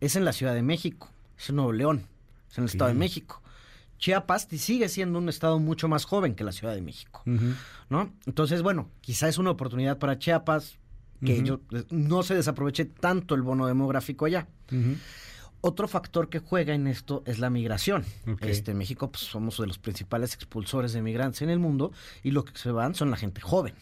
es 0.00 0.16
en 0.16 0.24
la 0.24 0.32
Ciudad 0.32 0.54
de 0.54 0.62
México, 0.62 1.10
es 1.38 1.50
en 1.50 1.56
Nuevo 1.56 1.72
León, 1.72 2.06
es 2.50 2.58
en 2.58 2.64
el 2.64 2.70
Estado 2.70 2.88
de 2.88 2.94
México. 2.98 3.42
Chiapas 3.98 4.48
sigue 4.50 4.88
siendo 4.88 5.18
un 5.18 5.28
estado 5.28 5.58
mucho 5.58 5.88
más 5.88 6.04
joven 6.04 6.34
que 6.34 6.44
la 6.44 6.52
Ciudad 6.52 6.74
de 6.74 6.82
México, 6.82 7.22
¿no? 7.88 8.12
Entonces, 8.26 8.62
bueno, 8.62 8.90
quizá 9.00 9.28
es 9.28 9.38
una 9.38 9.50
oportunidad 9.50 9.98
para 9.98 10.18
Chiapas 10.18 10.78
que 11.24 11.42
yo, 11.42 11.60
no 11.90 12.22
se 12.22 12.34
desaproveche 12.34 12.84
tanto 12.84 13.34
el 13.34 13.42
bono 13.42 13.66
demográfico 13.66 14.26
allá. 14.26 14.48
Otro 15.62 15.88
factor 15.88 16.28
que 16.28 16.38
juega 16.38 16.74
en 16.74 16.86
esto 16.86 17.22
es 17.26 17.38
la 17.38 17.50
migración. 17.50 18.04
Este, 18.40 18.72
en 18.72 18.78
México 18.78 19.10
pues, 19.10 19.24
somos 19.24 19.58
de 19.58 19.66
los 19.66 19.78
principales 19.78 20.34
expulsores 20.34 20.92
de 20.92 21.02
migrantes 21.02 21.42
en 21.42 21.50
el 21.50 21.58
mundo 21.58 21.92
y 22.22 22.30
lo 22.30 22.44
que 22.44 22.56
se 22.56 22.70
van 22.70 22.94
son 22.94 23.10
la 23.10 23.16
gente 23.16 23.40
joven, 23.40 23.74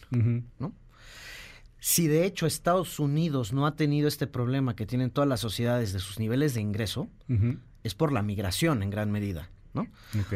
¿no? 0.59 0.73
Si 1.79 2.07
de 2.07 2.25
hecho 2.25 2.47
Estados 2.47 2.99
Unidos 2.99 3.53
no 3.53 3.67
ha 3.67 3.75
tenido 3.75 4.07
este 4.07 4.25
problema 4.25 4.75
que 4.75 4.87
tienen 4.87 5.11
todas 5.11 5.27
las 5.27 5.39
sociedades 5.39 5.93
de 5.93 5.99
sus 5.99 6.17
niveles 6.17 6.55
de 6.55 6.61
ingreso, 6.61 7.09
es 7.83 7.93
por 7.93 8.11
la 8.11 8.23
migración 8.23 8.81
en 8.81 8.89
gran 8.89 9.11
medida. 9.11 9.51
¿No? 9.75 9.87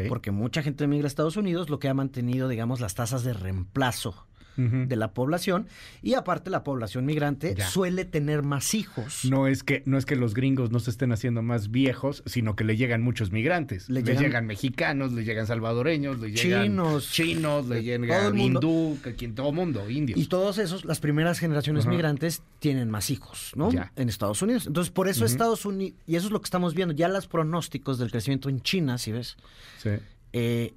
Porque 0.07 0.31
mucha 0.31 0.62
gente 0.62 0.83
emigra 0.83 1.06
a 1.06 1.07
Estados 1.07 1.38
Unidos, 1.38 1.69
lo 1.69 1.80
que 1.80 1.89
ha 1.89 1.94
mantenido, 1.94 2.47
digamos, 2.47 2.80
las 2.80 2.95
tasas 2.95 3.24
de 3.24 3.33
reemplazo 3.33 4.29
de 4.57 4.96
la 4.96 5.13
población 5.13 5.68
y 6.01 6.16
aparte 6.16 6.50
la 6.50 6.63
población 6.63 7.06
migrante 7.06 7.56
suele 7.62 8.06
tener 8.06 8.44
más 8.44 8.74
hijos. 8.74 9.25
No 9.25 9.48
es 9.48 9.63
que 9.63 9.84
no 9.86 9.98
es 9.98 10.06
que 10.06 10.16
los 10.16 10.34
gringos 10.34 10.72
no 10.72 10.80
se 10.80 10.90
estén 10.90 11.12
haciendo 11.12 11.42
más 11.42 11.72
viejos, 11.72 12.24
sino 12.25 12.56
que 12.56 12.63
le 12.63 12.75
llegan 12.75 13.01
muchos 13.01 13.31
migrantes. 13.31 13.90
Le, 13.90 14.04
llegan, 14.04 14.46
mexicanos, 14.46 15.13
le 15.13 15.24
llegan 15.24 15.48
salvadoreños, 15.48 16.19
le 16.19 16.31
llegan 16.31 16.63
chinos, 16.63 17.12
chinos, 17.12 17.68
le 17.68 17.84
llegan 17.84 18.38
hindú, 18.38 18.98
que 19.01 19.13
todo 19.30 19.51
mundo, 19.51 19.90
indios. 19.90 20.19
Y 20.19 20.28
todos 20.28 20.57
esos, 20.57 20.86
las 20.86 21.00
primeras 21.00 21.40
generaciones 21.40 21.86
migrantes 21.86 22.42
tienen 22.60 22.90
más 22.90 23.10
hijos, 23.10 23.52
¿no? 23.56 23.69
En 23.95 24.10
Estados 24.10 24.42
Unidos. 24.42 24.68
Entonces, 24.68 24.92
por 24.92 25.07
eso 25.07 25.25
Estados 25.25 25.66
Unidos 25.66 25.80
y 26.06 26.16
eso 26.16 26.28
es 26.28 26.31
lo 26.31 26.42
que 26.42 26.45
estamos 26.45 26.74
viendo, 26.74 26.94
ya 26.94 27.07
los 27.07 27.28
pronósticos 27.28 27.97
del 27.97 28.12
crecimiento 28.12 28.50
en 28.50 28.62
China, 28.62 28.97
si 28.97 29.12
ves. 29.12 29.38
Sí. 29.81 29.92
Eh, 30.33 30.73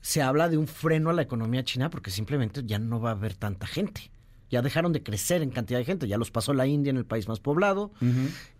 se 0.00 0.22
habla 0.22 0.48
de 0.48 0.56
un 0.56 0.66
freno 0.66 1.10
a 1.10 1.12
la 1.12 1.22
economía 1.22 1.64
china 1.64 1.90
porque 1.90 2.10
simplemente 2.10 2.62
ya 2.64 2.78
no 2.78 3.00
va 3.00 3.10
a 3.10 3.12
haber 3.12 3.34
tanta 3.34 3.66
gente. 3.66 4.10
Ya 4.50 4.62
dejaron 4.62 4.92
de 4.92 5.02
crecer 5.02 5.42
en 5.42 5.50
cantidad 5.50 5.78
de 5.78 5.84
gente, 5.84 6.06
ya 6.06 6.18
los 6.18 6.30
pasó 6.30 6.54
la 6.54 6.66
India 6.66 6.90
en 6.90 6.96
el 6.96 7.04
país 7.04 7.26
más 7.28 7.40
poblado 7.40 7.92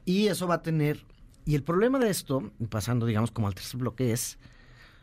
y 0.04 0.26
eso 0.26 0.46
va 0.46 0.56
a 0.56 0.62
tener... 0.62 1.04
Y 1.44 1.54
el 1.54 1.62
problema 1.62 2.00
de 2.00 2.10
esto, 2.10 2.50
pasando 2.70 3.06
digamos 3.06 3.30
como 3.30 3.46
al 3.46 3.54
tercer 3.54 3.78
bloque, 3.78 4.12
es 4.12 4.38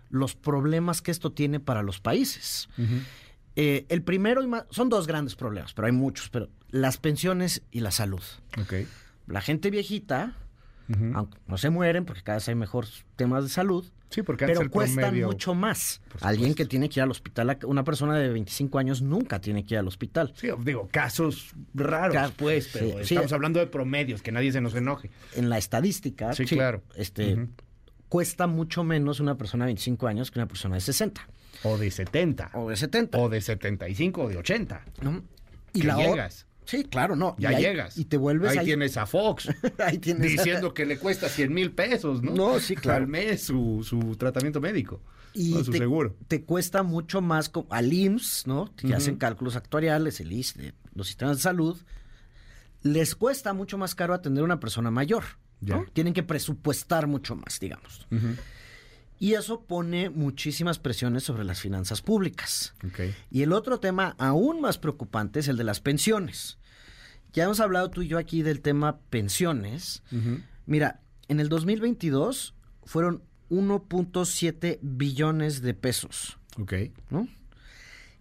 los 0.10 0.36
problemas 0.36 1.02
que 1.02 1.12
esto 1.12 1.32
tiene 1.32 1.60
para 1.60 1.84
los 1.84 2.02
países. 2.02 2.68
Eh, 3.56 3.86
el 3.90 4.04
primero, 4.04 4.44
y 4.44 4.48
más, 4.48 4.66
son 4.70 4.90
dos 4.90 5.08
grandes 5.08 5.36
problemas, 5.36 5.74
pero 5.74 5.86
hay 5.86 5.92
muchos, 5.92 6.30
pero 6.30 6.50
las 6.70 6.98
pensiones 6.98 7.64
y 7.72 7.80
la 7.80 7.92
salud. 7.92 8.22
La 9.26 9.42
gente 9.42 9.70
viejita, 9.70 10.36
aunque 11.14 11.40
no 11.48 11.58
se 11.58 11.70
mueren 11.70 12.06
porque 12.06 12.24
cada 12.24 12.38
vez 12.38 12.48
hay 12.50 12.56
mejores 12.56 13.06
temas 13.16 13.44
de 13.44 13.50
salud, 13.50 13.86
Sí, 14.14 14.22
porque 14.22 14.46
pero 14.46 14.70
cuestan 14.70 15.20
mucho 15.22 15.56
más. 15.56 16.00
Alguien 16.22 16.54
que 16.54 16.66
tiene 16.66 16.88
que 16.88 17.00
ir 17.00 17.04
al 17.04 17.10
hospital, 17.10 17.58
una 17.66 17.84
persona 17.84 18.16
de 18.16 18.30
25 18.30 18.78
años 18.78 19.02
nunca 19.02 19.42
tiene 19.42 19.66
que 19.66 19.74
ir 19.74 19.80
al 19.80 19.88
hospital. 19.88 20.34
Sí, 20.36 20.50
digo, 20.60 20.88
casos 20.92 21.56
raros, 21.74 22.32
pues, 22.38 22.70
pero 22.72 23.00
estamos 23.00 23.34
hablando 23.34 23.60
de 23.60 23.66
promedios, 23.66 24.22
que 24.22 24.32
nadie 24.32 24.52
se 24.52 24.62
nos 24.62 24.76
enoje. 24.76 25.10
En 25.36 25.50
la 25.50 25.58
estadística, 25.58 26.32
sí, 26.34 26.46
claro. 26.46 26.84
este, 26.96 27.48
cuesta 28.08 28.46
mucho 28.46 28.84
menos 28.84 29.20
una 29.20 29.36
persona 29.36 29.66
de 29.66 29.70
25 29.70 30.06
años 30.06 30.30
que 30.30 30.38
una 30.38 30.48
persona 30.48 30.76
de 30.76 30.82
60. 30.82 31.28
O 31.64 31.80
de 31.80 31.90
70. 31.90 32.52
O 32.54 32.70
de 32.70 32.76
70. 32.76 33.18
O 33.18 33.30
de 33.30 33.42
75 33.42 34.22
o 34.22 34.30
de 34.30 34.38
80. 34.38 34.86
Y 35.74 35.82
la 35.82 35.98
llegas. 35.98 36.46
Sí, 36.66 36.84
claro, 36.84 37.16
no. 37.16 37.36
Ya 37.38 37.58
llegas. 37.58 37.98
Y 37.98 38.06
te 38.06 38.18
vuelves. 38.18 38.58
Ahí, 38.58 38.66
tienes 38.66 38.98
a 38.98 39.06
Fox. 39.06 39.50
ahí 39.80 39.98
tienes 39.98 40.32
diciendo 40.32 40.74
que 40.74 40.86
le 40.86 40.98
cuesta 40.98 41.30
100 41.30 41.54
mil 41.54 41.72
pesos, 41.72 42.22
¿no? 42.22 42.34
No, 42.34 42.60
sí, 42.60 42.76
claro. 42.76 43.04
Al 43.04 43.10
mes 43.10 43.44
su, 43.44 43.86
su 43.88 44.16
tratamiento 44.16 44.62
médico. 44.62 45.02
Y 45.34 45.54
su 45.54 45.72
te, 45.72 45.80
seguro. 45.80 46.16
te 46.28 46.44
cuesta 46.44 46.84
mucho 46.84 47.22
más 47.22 47.52
al 47.70 47.92
IMSS, 47.92 48.48
¿no? 48.48 48.74
Que 48.76 48.94
hacen 48.94 49.16
cálculos 49.16 49.56
actuariales, 49.56 50.20
el 50.20 50.32
ISS, 50.32 50.56
los 50.94 51.08
sistemas 51.08 51.38
de 51.38 51.44
salud. 51.44 51.78
Les 52.84 53.16
cuesta 53.16 53.54
mucho 53.54 53.78
más 53.78 53.96
caro 53.96 54.14
atender 54.14 54.42
a 54.42 54.46
una 54.46 54.60
persona 54.60 54.92
mayor. 54.92 55.24
¿no? 55.62 55.86
Tienen 55.94 56.14
que 56.14 56.24
presupuestar 56.24 57.08
mucho 57.08 57.36
más, 57.36 57.60
digamos. 57.60 58.08
Y 59.24 59.36
eso 59.36 59.62
pone 59.62 60.10
muchísimas 60.10 60.80
presiones 60.80 61.24
sobre 61.24 61.46
las 61.46 61.62
finanzas 61.62 62.02
públicas. 62.02 62.74
Y 63.32 63.44
el 63.44 63.54
otro 63.54 63.80
tema 63.80 64.16
aún 64.18 64.60
más 64.60 64.78
preocupante 64.78 65.40
es 65.40 65.48
el 65.48 65.56
de 65.56 65.64
las 65.64 65.80
pensiones. 65.80 66.58
Ya 67.32 67.46
hemos 67.46 67.62
hablado 67.62 67.90
tú 67.90 68.02
y 68.02 68.10
yo 68.10 68.18
aquí 68.18 68.42
del 68.42 68.60
tema 68.60 69.00
pensiones. 69.10 70.04
Mira, 70.66 71.00
en 71.30 71.40
el 71.40 71.48
2022 71.48 72.54
fueron 72.84 73.24
1.7 73.50 74.80
billones 74.82 75.62
de 75.62 75.74
pesos, 75.74 76.38
Ok. 76.60 76.74
¿no? 77.10 77.30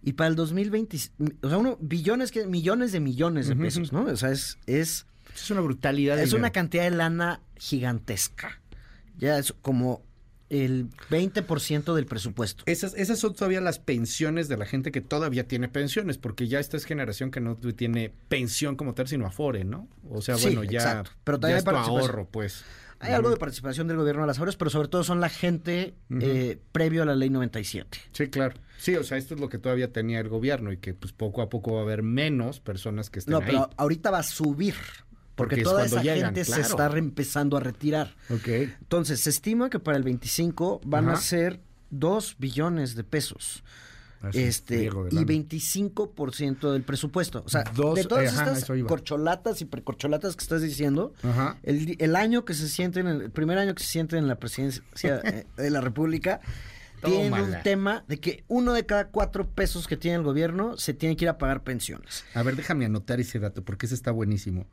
Y 0.01 0.13
para 0.13 0.29
el 0.29 0.35
2020, 0.37 0.97
o 1.41 1.49
sea, 1.49 1.57
uno, 1.57 1.77
billones, 1.81 2.31
que 2.31 2.47
millones 2.47 2.93
de 2.93 3.01
millones 3.01 3.49
de 3.49 3.57
pesos, 3.57 3.91
¿no? 3.91 4.03
O 4.05 4.15
sea, 4.15 4.31
es, 4.31 4.57
es, 4.67 5.05
Es 5.35 5.51
una 5.51 5.59
brutalidad. 5.59 6.17
es 6.17 6.31
una 6.31 6.51
cantidad 6.51 6.83
de 6.83 6.91
lana 6.91 7.41
gigantesca. 7.57 8.61
Ya 9.17 9.37
es 9.37 9.53
como 9.61 10.01
el 10.53 10.89
20% 11.09 11.93
del 11.93 12.05
presupuesto. 12.05 12.63
Esas, 12.67 12.93
esas 12.95 13.19
son 13.19 13.33
todavía 13.33 13.61
las 13.61 13.79
pensiones 13.79 14.47
de 14.47 14.57
la 14.57 14.65
gente 14.65 14.91
que 14.91 15.01
todavía 15.01 15.47
tiene 15.47 15.67
pensiones, 15.67 16.17
porque 16.17 16.47
ya 16.47 16.59
esta 16.59 16.77
es 16.77 16.85
generación 16.85 17.31
que 17.31 17.39
no 17.39 17.55
tiene 17.55 18.13
pensión 18.29 18.75
como 18.75 18.93
tal, 18.93 19.07
sino 19.07 19.25
afore, 19.25 19.63
¿no? 19.63 19.87
O 20.09 20.21
sea, 20.21 20.35
Sí, 20.37 20.45
bueno, 20.47 20.63
ya, 20.63 20.79
exacto. 20.79 21.11
Pero 21.23 21.39
ya 21.41 21.57
es 21.57 21.63
tu 21.63 21.69
ahorro, 21.71 22.27
pues. 22.29 22.63
Hay 22.99 23.11
algo 23.11 23.29
de 23.29 23.35
participación 23.35 23.89
del 23.89 23.97
gobierno 23.97 24.23
a 24.23 24.27
las 24.27 24.39
ahorros, 24.39 24.55
pero 24.55 24.69
sobre 24.69 24.87
todo 24.87 25.03
son 25.03 25.19
la 25.19 25.27
gente 25.27 25.93
eh, 26.21 26.57
previo 26.71 27.03
a 27.03 27.05
la 27.05 27.15
ley 27.15 27.29
97. 27.29 27.97
Sí, 28.13 28.27
claro. 28.29 28.55
Sí, 28.77 28.95
o 28.95 29.03
sea, 29.03 29.17
esto 29.17 29.35
es 29.35 29.41
lo 29.41 29.49
que 29.49 29.57
todavía 29.57 29.91
tenía 29.91 30.21
el 30.21 30.29
gobierno 30.29 30.71
y 30.71 30.77
que 30.77 30.93
pues 30.93 31.11
poco 31.11 31.41
a 31.41 31.49
poco 31.49 31.73
va 31.73 31.79
a 31.79 31.83
haber 31.83 32.01
menos 32.01 32.61
personas 32.61 33.09
que 33.09 33.19
estén 33.19 33.33
No, 33.33 33.39
ahí. 33.39 33.45
pero 33.47 33.69
ahorita 33.75 34.09
va 34.09 34.19
a 34.19 34.23
subir. 34.23 34.75
Porque, 35.35 35.55
Porque 35.55 35.61
es 35.61 35.63
toda 35.63 35.79
cuando 35.81 35.95
esa 35.95 36.03
llegan, 36.03 36.25
gente 36.35 36.45
se 36.45 36.61
está 36.61 36.95
empezando 36.97 37.57
a 37.57 37.59
retirar. 37.59 38.15
Entonces, 38.29 39.19
se 39.21 39.29
estima 39.31 39.69
que 39.69 39.79
para 39.79 39.97
el 39.97 40.03
25 40.03 40.81
van 40.85 41.09
a 41.09 41.15
ser 41.15 41.59
2 41.89 42.35
billones 42.39 42.95
de 42.95 43.03
pesos. 43.03 43.63
Es 44.29 44.35
un 44.35 44.41
Este, 44.41 44.83
y 44.85 44.89
lana. 44.89 45.27
25% 45.27 46.71
del 46.71 46.83
presupuesto. 46.83 47.43
O 47.45 47.49
sea, 47.49 47.63
Dos- 47.75 47.95
de 47.95 48.05
todas 48.05 48.23
eh, 48.25 48.27
ajá, 48.29 48.53
estas 48.53 48.71
corcholatas 48.87 49.61
y 49.61 49.65
precorcholatas 49.65 50.35
que 50.35 50.43
estás 50.43 50.61
diciendo, 50.61 51.13
Ajá. 51.23 51.57
el, 51.63 51.97
el 51.99 52.15
año 52.15 52.45
que 52.45 52.53
se 52.53 52.69
sienten, 52.69 53.07
en- 53.07 53.21
el 53.21 53.31
primer 53.31 53.57
año 53.57 53.75
que 53.75 53.83
se 53.83 53.89
sienten 53.89 54.19
en 54.19 54.27
la 54.27 54.35
presidencia 54.39 55.19
eh, 55.25 55.45
de 55.57 55.69
la 55.69 55.81
República, 55.81 56.39
tiene 57.03 57.25
un 57.25 57.29
Tómala. 57.31 57.63
tema 57.63 58.05
de 58.07 58.19
que 58.21 58.45
uno 58.47 58.71
de 58.71 58.85
cada 58.85 59.07
cuatro 59.09 59.45
pesos 59.49 59.87
que 59.87 59.97
tiene 59.97 60.15
el 60.17 60.23
gobierno 60.23 60.77
se 60.77 60.93
tiene 60.93 61.17
que 61.17 61.25
ir 61.25 61.29
a 61.29 61.37
pagar 61.37 61.63
pensiones. 61.63 62.23
A 62.33 62.43
ver, 62.43 62.55
déjame 62.55 62.85
anotar 62.85 63.19
ese 63.19 63.39
dato 63.39 63.61
porque 63.65 63.87
ese 63.87 63.95
está 63.95 64.11
buenísimo. 64.11 64.67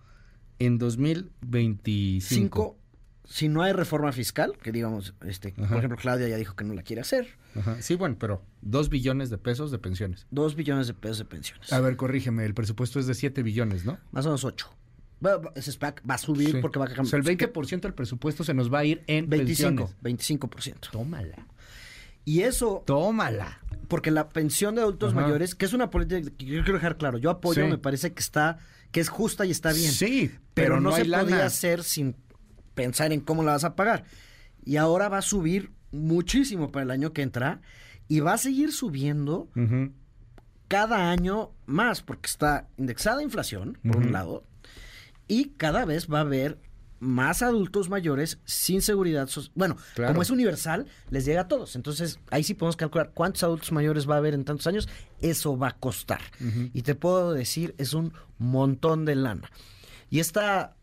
En 0.60 0.78
2025. 0.78 2.26
Cinco, 2.28 2.76
si 3.24 3.48
no 3.48 3.62
hay 3.62 3.72
reforma 3.72 4.12
fiscal, 4.12 4.52
que 4.62 4.72
digamos, 4.72 5.14
este, 5.26 5.52
por 5.52 5.76
ejemplo, 5.78 5.96
Claudia 5.96 6.28
ya 6.28 6.36
dijo 6.36 6.54
que 6.56 6.64
no 6.64 6.74
la 6.74 6.82
quiere 6.82 7.00
hacer, 7.02 7.28
Ajá. 7.56 7.82
Sí, 7.82 7.96
bueno, 7.96 8.16
pero 8.18 8.42
dos 8.62 8.88
billones 8.90 9.28
de 9.30 9.38
pesos 9.38 9.70
de 9.72 9.78
pensiones. 9.78 10.26
dos 10.30 10.54
billones 10.54 10.86
de 10.86 10.94
pesos 10.94 11.18
de 11.18 11.24
pensiones. 11.24 11.72
A 11.72 11.80
ver, 11.80 11.96
corrígeme, 11.96 12.44
el 12.44 12.54
presupuesto 12.54 13.00
es 13.00 13.06
de 13.06 13.14
7 13.14 13.42
billones, 13.42 13.84
¿no? 13.84 13.98
Más 14.12 14.24
o 14.26 14.28
menos 14.28 14.44
ocho. 14.44 14.68
Va- 15.24 15.36
va- 15.38 15.52
Ese 15.56 15.72
SPAC 15.72 16.02
va 16.08 16.14
a 16.14 16.18
subir 16.18 16.50
Sí. 16.52 16.58
porque 16.62 16.78
va 16.78 16.84
a 16.86 16.88
O 16.88 16.94
cambiar. 16.94 17.06
sea, 17.10 17.18
el 17.18 17.24
20% 17.24 17.88
del 17.88 17.94
presupuesto 17.94 18.44
se 18.44 18.54
nos 18.54 18.72
va 18.72 18.78
a 18.80 18.84
ir 18.84 19.02
en 19.06 19.28
25, 19.28 19.86
pensiones. 20.02 20.02
25%. 20.02 20.90
Tómala. 20.92 21.46
Y 22.24 22.42
eso, 22.42 22.82
Tómala. 22.86 23.60
porque 23.88 24.10
la 24.10 24.28
pensión 24.28 24.76
de 24.76 24.82
adultos 24.82 25.12
Ajá. 25.12 25.22
mayores, 25.22 25.54
que 25.54 25.64
es 25.66 25.72
una 25.72 25.90
política 25.90 26.30
que 26.38 26.44
yo 26.46 26.62
quiero 26.62 26.74
dejar 26.74 26.96
claro, 26.98 27.18
yo 27.18 27.30
apoyo, 27.30 27.64
Sí. 27.64 27.70
me 27.70 27.78
parece 27.78 28.12
que 28.12 28.20
está, 28.20 28.58
que 28.92 29.00
es 29.00 29.08
justa 29.08 29.46
y 29.46 29.50
está 29.50 29.72
bien. 29.72 29.92
Sí, 29.92 30.30
pero, 30.54 30.74
pero 30.74 30.80
no, 30.80 30.90
no 30.90 30.96
se 30.96 31.04
lana. 31.04 31.24
podía 31.24 31.46
hacer 31.46 31.82
sin 31.84 32.16
pensar 32.74 33.12
en 33.12 33.20
cómo 33.20 33.42
la 33.42 33.52
vas 33.52 33.64
a 33.64 33.76
pagar. 33.76 34.04
Y 34.64 34.76
ahora 34.76 35.08
va 35.08 35.18
a 35.18 35.22
subir 35.22 35.70
muchísimo 35.92 36.70
para 36.70 36.84
el 36.84 36.90
año 36.90 37.12
que 37.12 37.22
entra 37.22 37.60
y 38.08 38.20
va 38.20 38.34
a 38.34 38.38
seguir 38.38 38.72
subiendo 38.72 39.48
cada 40.68 41.10
año 41.10 41.52
más, 41.66 42.02
porque 42.02 42.28
está 42.28 42.68
indexada 42.76 43.20
a 43.20 43.22
inflación, 43.22 43.78
por 43.82 43.98
un 43.98 44.12
lado, 44.12 44.44
y 45.28 45.50
cada 45.50 45.84
vez 45.84 46.08
va 46.12 46.18
a 46.18 46.22
haber 46.22 46.58
más 47.00 47.42
adultos 47.42 47.88
mayores 47.88 48.38
sin 48.44 48.82
seguridad 48.82 49.26
social. 49.26 49.52
Bueno, 49.54 49.76
Claro. 49.94 50.12
como 50.12 50.22
es 50.22 50.30
universal, 50.30 50.86
les 51.10 51.24
llega 51.24 51.40
a 51.42 51.48
todos. 51.48 51.74
Entonces, 51.74 52.20
ahí 52.30 52.44
sí 52.44 52.54
podemos 52.54 52.76
calcular 52.76 53.10
cuántos 53.14 53.42
adultos 53.42 53.72
mayores 53.72 54.08
va 54.08 54.14
a 54.14 54.18
haber 54.18 54.34
en 54.34 54.44
tantos 54.44 54.66
años. 54.66 54.88
Eso 55.20 55.56
va 55.58 55.68
a 55.68 55.76
costar. 55.76 56.20
Y 56.72 56.82
te 56.82 56.94
puedo 56.94 57.32
decir, 57.32 57.74
es 57.78 57.94
un 57.94 58.12
montón 58.38 59.04
de 59.06 59.14
lana. 59.16 59.50
Y 60.10 60.20
esta, 60.20 60.76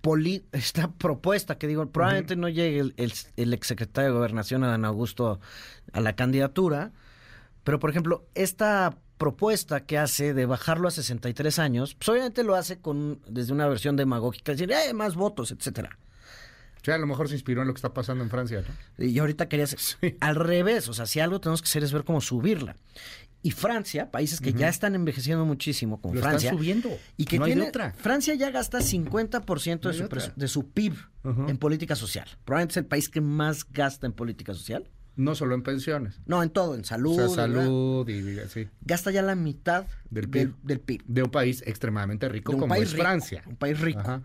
poli- 0.00 0.44
esta 0.52 0.90
propuesta 0.90 1.58
que 1.58 1.66
digo, 1.66 1.86
probablemente 1.90 2.36
no 2.36 2.48
llegue 2.48 2.80
el, 2.80 2.94
el, 2.96 3.12
el 3.36 3.52
exsecretario 3.52 4.10
de 4.10 4.16
Gobernación, 4.16 4.64
Adán 4.64 4.84
Augusto, 4.84 5.40
a 5.92 6.00
la 6.00 6.16
candidatura, 6.16 6.92
pero 7.64 7.78
por 7.78 7.90
ejemplo, 7.90 8.26
esta 8.34 8.96
propuesta 9.18 9.84
que 9.84 9.98
hace 9.98 10.32
de 10.32 10.46
bajarlo 10.46 10.88
a 10.88 10.90
63 10.90 11.58
años, 11.58 11.94
pues 11.94 12.08
obviamente 12.08 12.42
lo 12.42 12.54
hace 12.54 12.78
con 12.80 13.20
desde 13.28 13.52
una 13.52 13.68
versión 13.68 13.96
demagógica, 13.96 14.52
decir, 14.52 14.70
eh, 14.72 14.92
más 14.94 15.14
votos, 15.14 15.50
etcétera. 15.52 15.98
O 16.80 16.84
sea, 16.84 16.94
a 16.94 16.98
lo 16.98 17.06
mejor 17.06 17.28
se 17.28 17.34
inspiró 17.34 17.60
en 17.60 17.68
lo 17.68 17.74
que 17.74 17.78
está 17.78 17.92
pasando 17.92 18.24
en 18.24 18.30
Francia, 18.30 18.64
¿no? 18.66 19.04
Y 19.04 19.18
ahorita 19.18 19.48
quería 19.50 19.64
hacer 19.64 19.78
Sí. 19.78 20.16
al 20.20 20.36
revés, 20.36 20.88
o 20.88 20.94
sea, 20.94 21.04
si 21.04 21.20
algo 21.20 21.38
tenemos 21.38 21.60
que 21.60 21.66
hacer 21.66 21.84
es 21.84 21.92
ver 21.92 22.04
cómo 22.04 22.22
subirla. 22.22 22.76
Y 23.42 23.50
Francia, 23.52 24.10
países 24.10 24.38
que 24.40 24.52
ya 24.52 24.68
están 24.68 24.94
envejeciendo 24.94 25.46
muchísimo, 25.46 25.98
como 26.00 26.14
Lo 26.14 26.20
Francia, 26.20 26.48
están 26.48 26.58
subiendo. 26.58 26.90
y 27.16 27.24
que 27.24 27.38
no 27.38 27.44
hay 27.46 27.52
tiene, 27.52 27.68
otra. 27.68 27.92
Francia 27.92 28.34
ya 28.34 28.50
gasta 28.50 28.80
50% 28.80 29.84
No 29.84 29.90
de, 29.92 30.02
hay 30.02 30.20
su 30.20 30.32
de 30.36 30.48
su 30.48 30.68
PIB 30.70 30.94
en 31.24 31.56
política 31.58 31.96
social. 31.96 32.28
Probablemente 32.44 32.72
es 32.72 32.76
el 32.78 32.86
país 32.86 33.08
que 33.08 33.20
más 33.22 33.64
gasta 33.70 34.06
en 34.06 34.12
política 34.12 34.52
social. 34.54 34.88
No 35.20 35.34
solo 35.34 35.54
en 35.54 35.62
pensiones. 35.62 36.20
No, 36.26 36.42
en 36.42 36.50
todo, 36.50 36.74
en 36.74 36.80
O 36.80 36.84
salud. 36.84 37.14
sea, 37.34 37.46
¿verdad? 37.46 37.62
salud 37.64 38.08
y 38.08 38.38
así. 38.38 38.68
Gasta 38.80 39.10
ya 39.10 39.22
la 39.22 39.34
mitad 39.34 39.86
Del 40.10 40.28
PIB. 40.28 40.54
del 40.62 40.80
PIB. 40.80 41.02
De 41.06 41.22
un 41.22 41.30
país 41.30 41.62
extremadamente 41.66 42.28
rico 42.28 42.52
como 42.52 42.68
país 42.68 42.84
es 42.84 42.92
rico, 42.92 43.02
Francia. 43.04 43.42
Un 43.46 43.56
país 43.56 43.78
rico. 43.80 44.00
Ajá. 44.00 44.22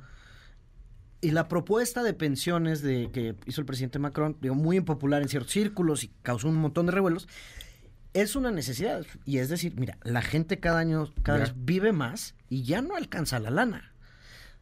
Y 1.22 1.32
la 1.32 1.48
propuesta 1.48 2.04
de 2.04 2.14
pensiones 2.14 2.82
de 2.82 3.10
que 3.12 3.36
hizo 3.46 3.60
el 3.62 3.66
presidente 3.66 4.00
Macron, 4.00 4.38
digo, 4.42 4.56
muy 4.56 4.78
impopular 4.78 5.22
en 5.22 5.28
ciertos 5.30 5.52
círculos 5.52 6.04
y 6.04 6.12
causó 6.22 6.48
un 6.50 6.56
montón 6.56 6.86
de 6.86 6.92
revuelos, 6.92 7.28
es 8.14 8.36
una 8.36 8.52
necesidad. 8.52 9.06
Y 9.26 9.40
es 9.40 9.50
decir, 9.50 9.74
mira, 9.78 9.98
la 10.04 10.22
gente 10.22 10.60
cada 10.60 10.80
año, 10.80 11.12
cada 11.24 11.40
vez 11.40 11.54
vive 11.58 11.92
más 11.92 12.36
y 12.50 12.64
ya 12.64 12.82
no 12.82 12.96
alcanza 12.96 13.40
la 13.40 13.50
lana. 13.50 13.92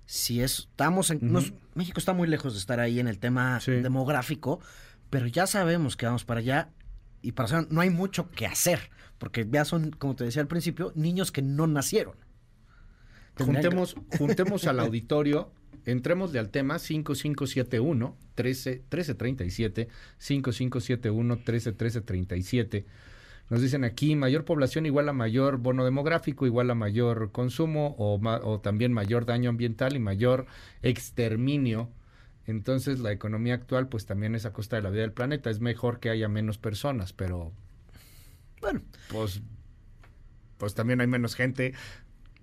Si 0.06 0.42
es- 0.42 0.60
estamos 0.72 1.12
en... 1.12 1.20
nos- 1.32 1.54
México 1.76 2.00
está 2.00 2.14
muy 2.14 2.28
lejos 2.28 2.54
de 2.54 2.60
estar 2.60 2.80
ahí 2.80 3.00
en 3.00 3.08
el 3.08 3.20
tema 3.20 3.60
Sí. 3.60 3.72
demográfico, 3.72 4.60
pero 5.14 5.28
ya 5.28 5.46
sabemos 5.46 5.96
que 5.96 6.08
vamos 6.08 6.26
para 6.26 6.40
allá 6.40 6.72
y 7.22 7.34
para 7.34 7.46
eso 7.46 7.68
no 7.70 7.82
hay 7.82 7.92
mucho 7.92 8.32
que 8.32 8.48
hacer, 8.48 8.90
porque 9.20 9.48
ya 9.48 9.64
son, 9.64 9.92
como 9.92 10.16
te 10.16 10.24
decía 10.24 10.42
al 10.42 10.48
principio, 10.48 10.92
niños 10.96 11.32
que 11.32 11.44
no 11.44 11.68
nacieron. 11.68 12.16
Juntemos, 13.38 13.96
juntemos 14.18 14.66
al 14.66 14.80
auditorio, 14.80 15.52
entrémosle 15.86 16.40
al 16.40 16.50
tema 16.50 16.80
5571 16.80 18.18
13 18.34 18.70
1337 18.72 19.88
5571 20.18 21.38
13 21.38 21.70
1337. 21.70 22.86
Nos 23.52 23.62
dicen 23.62 23.84
aquí 23.84 24.16
mayor 24.16 24.46
población 24.46 24.88
igual 24.88 25.10
a 25.10 25.14
mayor 25.14 25.58
bono 25.58 25.86
demográfico, 25.86 26.48
igual 26.48 26.72
a 26.72 26.76
mayor 26.76 27.32
consumo 27.32 27.96
o 28.00 28.60
también 28.62 28.92
mayor 28.92 29.28
daño 29.28 29.52
ambiental 29.52 29.96
y 29.96 30.00
mayor 30.00 30.48
exterminio. 30.82 31.92
Entonces 32.46 33.00
la 33.00 33.12
economía 33.12 33.54
actual 33.54 33.88
pues 33.88 34.06
también 34.06 34.36
es 34.36 34.46
a 34.46 34.54
costa 34.54 34.76
de 34.76 34.82
la 34.82 34.90
vida 34.90 35.02
del 35.02 35.14
planeta. 35.14 35.50
Es 35.50 35.60
mejor 35.60 36.00
que 36.00 36.10
haya 36.10 36.28
menos 36.28 36.58
personas, 36.58 37.14
pero 37.14 37.54
Bueno, 38.62 38.82
pues, 39.10 39.42
pues 40.58 40.74
también 40.74 41.02
hay 41.02 41.08
menos 41.08 41.36
gente 41.36 41.74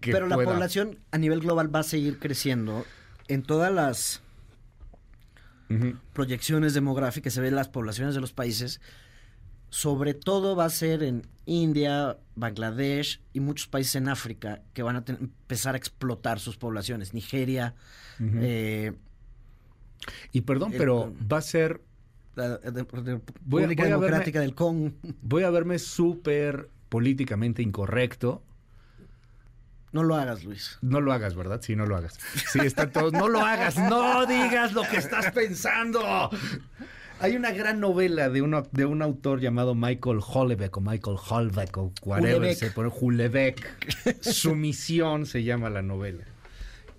que 0.01 0.13
Pero 0.13 0.27
la 0.27 0.37
población 0.37 0.99
a 1.11 1.19
nivel 1.19 1.41
global 1.41 1.75
va 1.75 1.81
a 1.81 1.85
seguir 1.85 2.19
creciendo. 2.19 2.85
En 3.29 3.43
todas 3.43 3.73
las 3.73 4.23
proyecciones 6.13 6.75
demográficas 6.75 7.33
se 7.33 7.41
ven 7.41 7.55
las 7.55 7.69
poblaciones 7.69 8.15
de 8.15 8.21
los 8.21 8.33
países. 8.33 8.81
Sobre 9.69 10.15
todo 10.15 10.57
va 10.57 10.65
a 10.65 10.71
ser 10.71 11.05
en 11.05 11.29
India, 11.47 12.19
Bangladesh 12.35 13.21
y 13.33 13.39
muchos 13.39 13.69
países 13.69 13.95
en 13.95 14.09
África 14.09 14.63
que 14.73 14.83
van 14.83 14.97
a 14.97 15.05
empezar 15.07 15.75
a 15.75 15.79
explotar 15.79 16.41
sus 16.41 16.57
poblaciones. 16.57 17.15
Nigeria, 17.15 17.75
eh, 18.19 18.95
Y 20.33 20.43
perdón, 20.43 20.73
el- 20.73 20.79
pero 20.79 21.13
va 21.31 21.39
a 21.39 21.43
ser, 21.43 21.81
la 22.37 22.59
Voy 22.59 22.73
a- 22.75 22.77
República 22.77 23.39
voy 23.45 23.63
a 23.65 23.67
verme- 23.69 23.89
Democrática 23.89 24.41
del 24.41 24.55
Congo. 24.55 24.93
voy 25.23 25.43
a 25.45 25.51
verme 25.51 25.79
súper 25.79 26.69
políticamente 26.89 27.63
incorrecto. 27.63 28.43
No 29.93 30.05
lo 30.05 30.15
hagas, 30.15 30.45
Luis. 30.45 30.79
No 30.83 31.01
lo 31.01 31.13
hagas, 31.13 31.35
¿verdad? 31.35 31.61
Sí, 31.63 31.75
no 31.75 31.85
lo 31.85 31.97
hagas. 31.97 32.19
Sí, 32.53 32.61
están 32.61 32.93
todos. 32.93 33.13
No 33.13 33.29
lo 33.29 33.41
hagas, 33.41 33.77
no 33.77 34.25
digas 34.27 34.73
lo 34.73 34.83
que 34.83 34.99
estás 34.99 35.33
pensando. 35.33 36.31
Hay 37.19 37.35
una 37.37 37.51
gran 37.51 37.81
novela 37.81 38.31
de, 38.31 38.41
uno, 38.41 38.63
de 38.71 38.85
un 38.87 39.03
autor 39.03 39.41
llamado 39.41 39.75
Michael 39.75 40.21
Hollebeck 40.27 40.77
o 40.77 40.81
Michael 40.81 41.17
Holbeck 41.29 41.77
o 41.77 41.93
whatever 42.05 42.55
se 42.55 42.71
pone 42.71 42.91
Hulebeck. 42.99 44.23
Su 44.23 44.55
misión 44.55 45.27
se 45.27 45.43
llama 45.43 45.71
la 45.71 45.83
novela. 45.83 46.25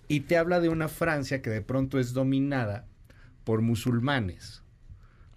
Y 0.10 0.20
te 0.22 0.36
habla 0.38 0.60
de 0.60 0.68
una 0.68 0.90
Francia 0.90 1.42
que 1.42 1.50
de 1.50 1.62
pronto 1.62 1.98
es 1.98 2.12
dominada 2.14 2.86
por 3.44 3.62
musulmanes. 3.62 4.64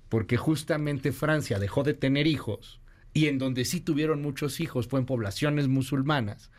porque 0.08 0.36
justamente 0.36 1.10
Francia 1.10 1.58
dejó 1.58 1.82
de 1.82 1.94
tener 1.94 2.26
hijos 2.28 2.80
y 3.14 3.26
en 3.26 3.38
donde 3.38 3.64
sí 3.64 3.80
tuvieron 3.80 4.22
muchos 4.22 4.60
hijos 4.60 4.86
fue 4.86 5.00
en 5.00 5.06
poblaciones 5.06 5.66
musulmanas. 5.66 6.50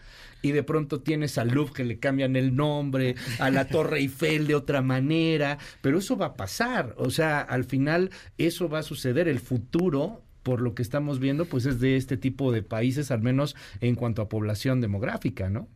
Y 0.42 0.52
de 0.52 0.64
pronto 0.64 1.02
tienes 1.02 1.38
al 1.38 1.50
Louvre 1.50 1.74
que 1.74 1.84
le 1.86 1.98
cambian 2.00 2.36
el 2.36 2.56
nombre, 2.56 3.16
a 3.40 3.50
la 3.52 3.68
Torre 3.68 4.00
Eiffel 4.00 4.48
de 4.48 4.56
otra 4.56 4.82
manera, 4.82 5.58
pero 5.82 6.00
eso 6.00 6.18
va 6.18 6.28
a 6.28 6.34
pasar. 6.36 6.96
O 6.98 7.10
sea, 7.10 7.40
al 7.40 7.64
final 7.64 8.12
eso 8.38 8.68
va 8.70 8.80
a 8.80 8.84
suceder. 8.84 9.28
El 9.28 9.40
futuro, 9.40 10.22
por 10.44 10.62
lo 10.62 10.76
que 10.76 10.82
estamos 10.82 11.20
viendo, 11.20 11.46
pues 11.46 11.66
es 11.66 11.80
de 11.80 11.96
este 11.96 12.18
tipo 12.18 12.52
de 12.52 12.62
países, 12.62 13.10
al 13.10 13.22
menos 13.22 13.56
en 13.82 13.96
cuanto 13.96 14.22
a 14.22 14.30
población 14.30 14.82
demográfica, 14.82 15.50
¿no? 15.50 15.68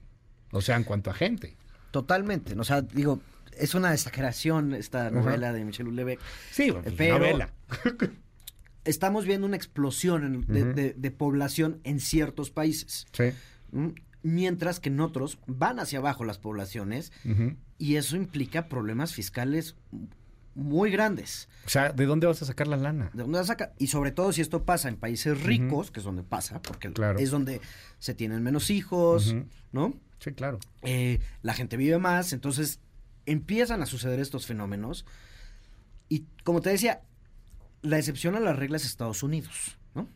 O 0.52 0.62
sea, 0.62 0.76
en 0.76 0.84
cuanto 0.84 1.10
a 1.10 1.14
gente. 1.14 1.56
Totalmente. 1.92 2.54
O 2.60 2.64
sea, 2.64 2.82
digo, 2.82 3.22
es 3.58 3.76
una 3.76 3.94
exageración 3.94 4.74
esta 4.74 5.10
novela 5.12 5.54
de 5.54 5.66
Michel 5.66 5.88
Houellebecq. 5.88 6.20
Sí, 6.52 6.74
pero 6.98 7.20
novela. 7.20 7.54
estamos 8.86 9.26
viendo 9.26 9.48
una 9.48 9.56
explosión 9.56 10.46
de, 10.48 11.12
población 11.12 11.80
en 11.84 12.00
ciertos 12.00 12.52
países. 12.52 13.08
Sí. 13.12 13.32
Mientras 14.22 14.80
que 14.80 14.90
en 14.90 15.00
otros 15.00 15.40
van 15.48 15.80
hacia 15.80 16.00
abajo 16.00 16.26
las 16.26 16.38
poblaciones 16.38 17.12
y 17.78 17.96
eso 17.96 18.16
implica 18.16 18.68
problemas 18.68 19.14
fiscales 19.14 19.76
muy 20.56 20.92
grandes. 20.92 21.48
O 21.66 21.70
sea, 21.70 21.92
¿de 21.92 22.06
dónde 22.06 22.28
vas 22.28 22.42
a 22.42 22.46
sacar 22.46 22.68
la 22.68 22.78
lana? 22.78 23.12
¿De 23.14 23.24
dónde 23.24 23.38
vas 23.38 23.46
a 23.46 23.54
sacar? 23.54 23.74
Y 23.78 23.88
sobre 23.88 24.12
todo 24.12 24.34
si 24.34 24.42
esto 24.42 24.64
pasa 24.66 24.90
en 24.90 24.98
países 24.98 25.42
ricos, 25.44 25.92
que 25.92 26.00
es 26.00 26.04
donde 26.04 26.24
pasa, 26.24 26.62
porque 26.62 26.92
es 27.18 27.32
donde 27.32 27.62
se 28.00 28.14
tienen 28.14 28.44
menos 28.44 28.70
hijos, 28.70 29.36
¿no? 29.72 29.94
Sí, 30.20 30.34
claro. 30.34 30.60
Eh, 30.82 31.20
la 31.42 31.54
gente 31.54 31.78
vive 31.78 31.98
más, 31.98 32.34
entonces 32.34 32.82
empiezan 33.30 33.82
a 33.82 33.86
suceder 33.86 34.20
estos 34.20 34.46
fenómenos. 34.46 35.06
Y 36.10 36.26
como 36.44 36.62
te 36.62 36.72
decía, 36.72 37.02
la 37.82 37.98
excepción 37.98 38.36
a 38.36 38.40
la 38.40 38.54
regla 38.54 38.78
es 38.78 38.86
Estados 38.86 39.22
Unidos, 39.24 39.78
¿no? 39.94 40.08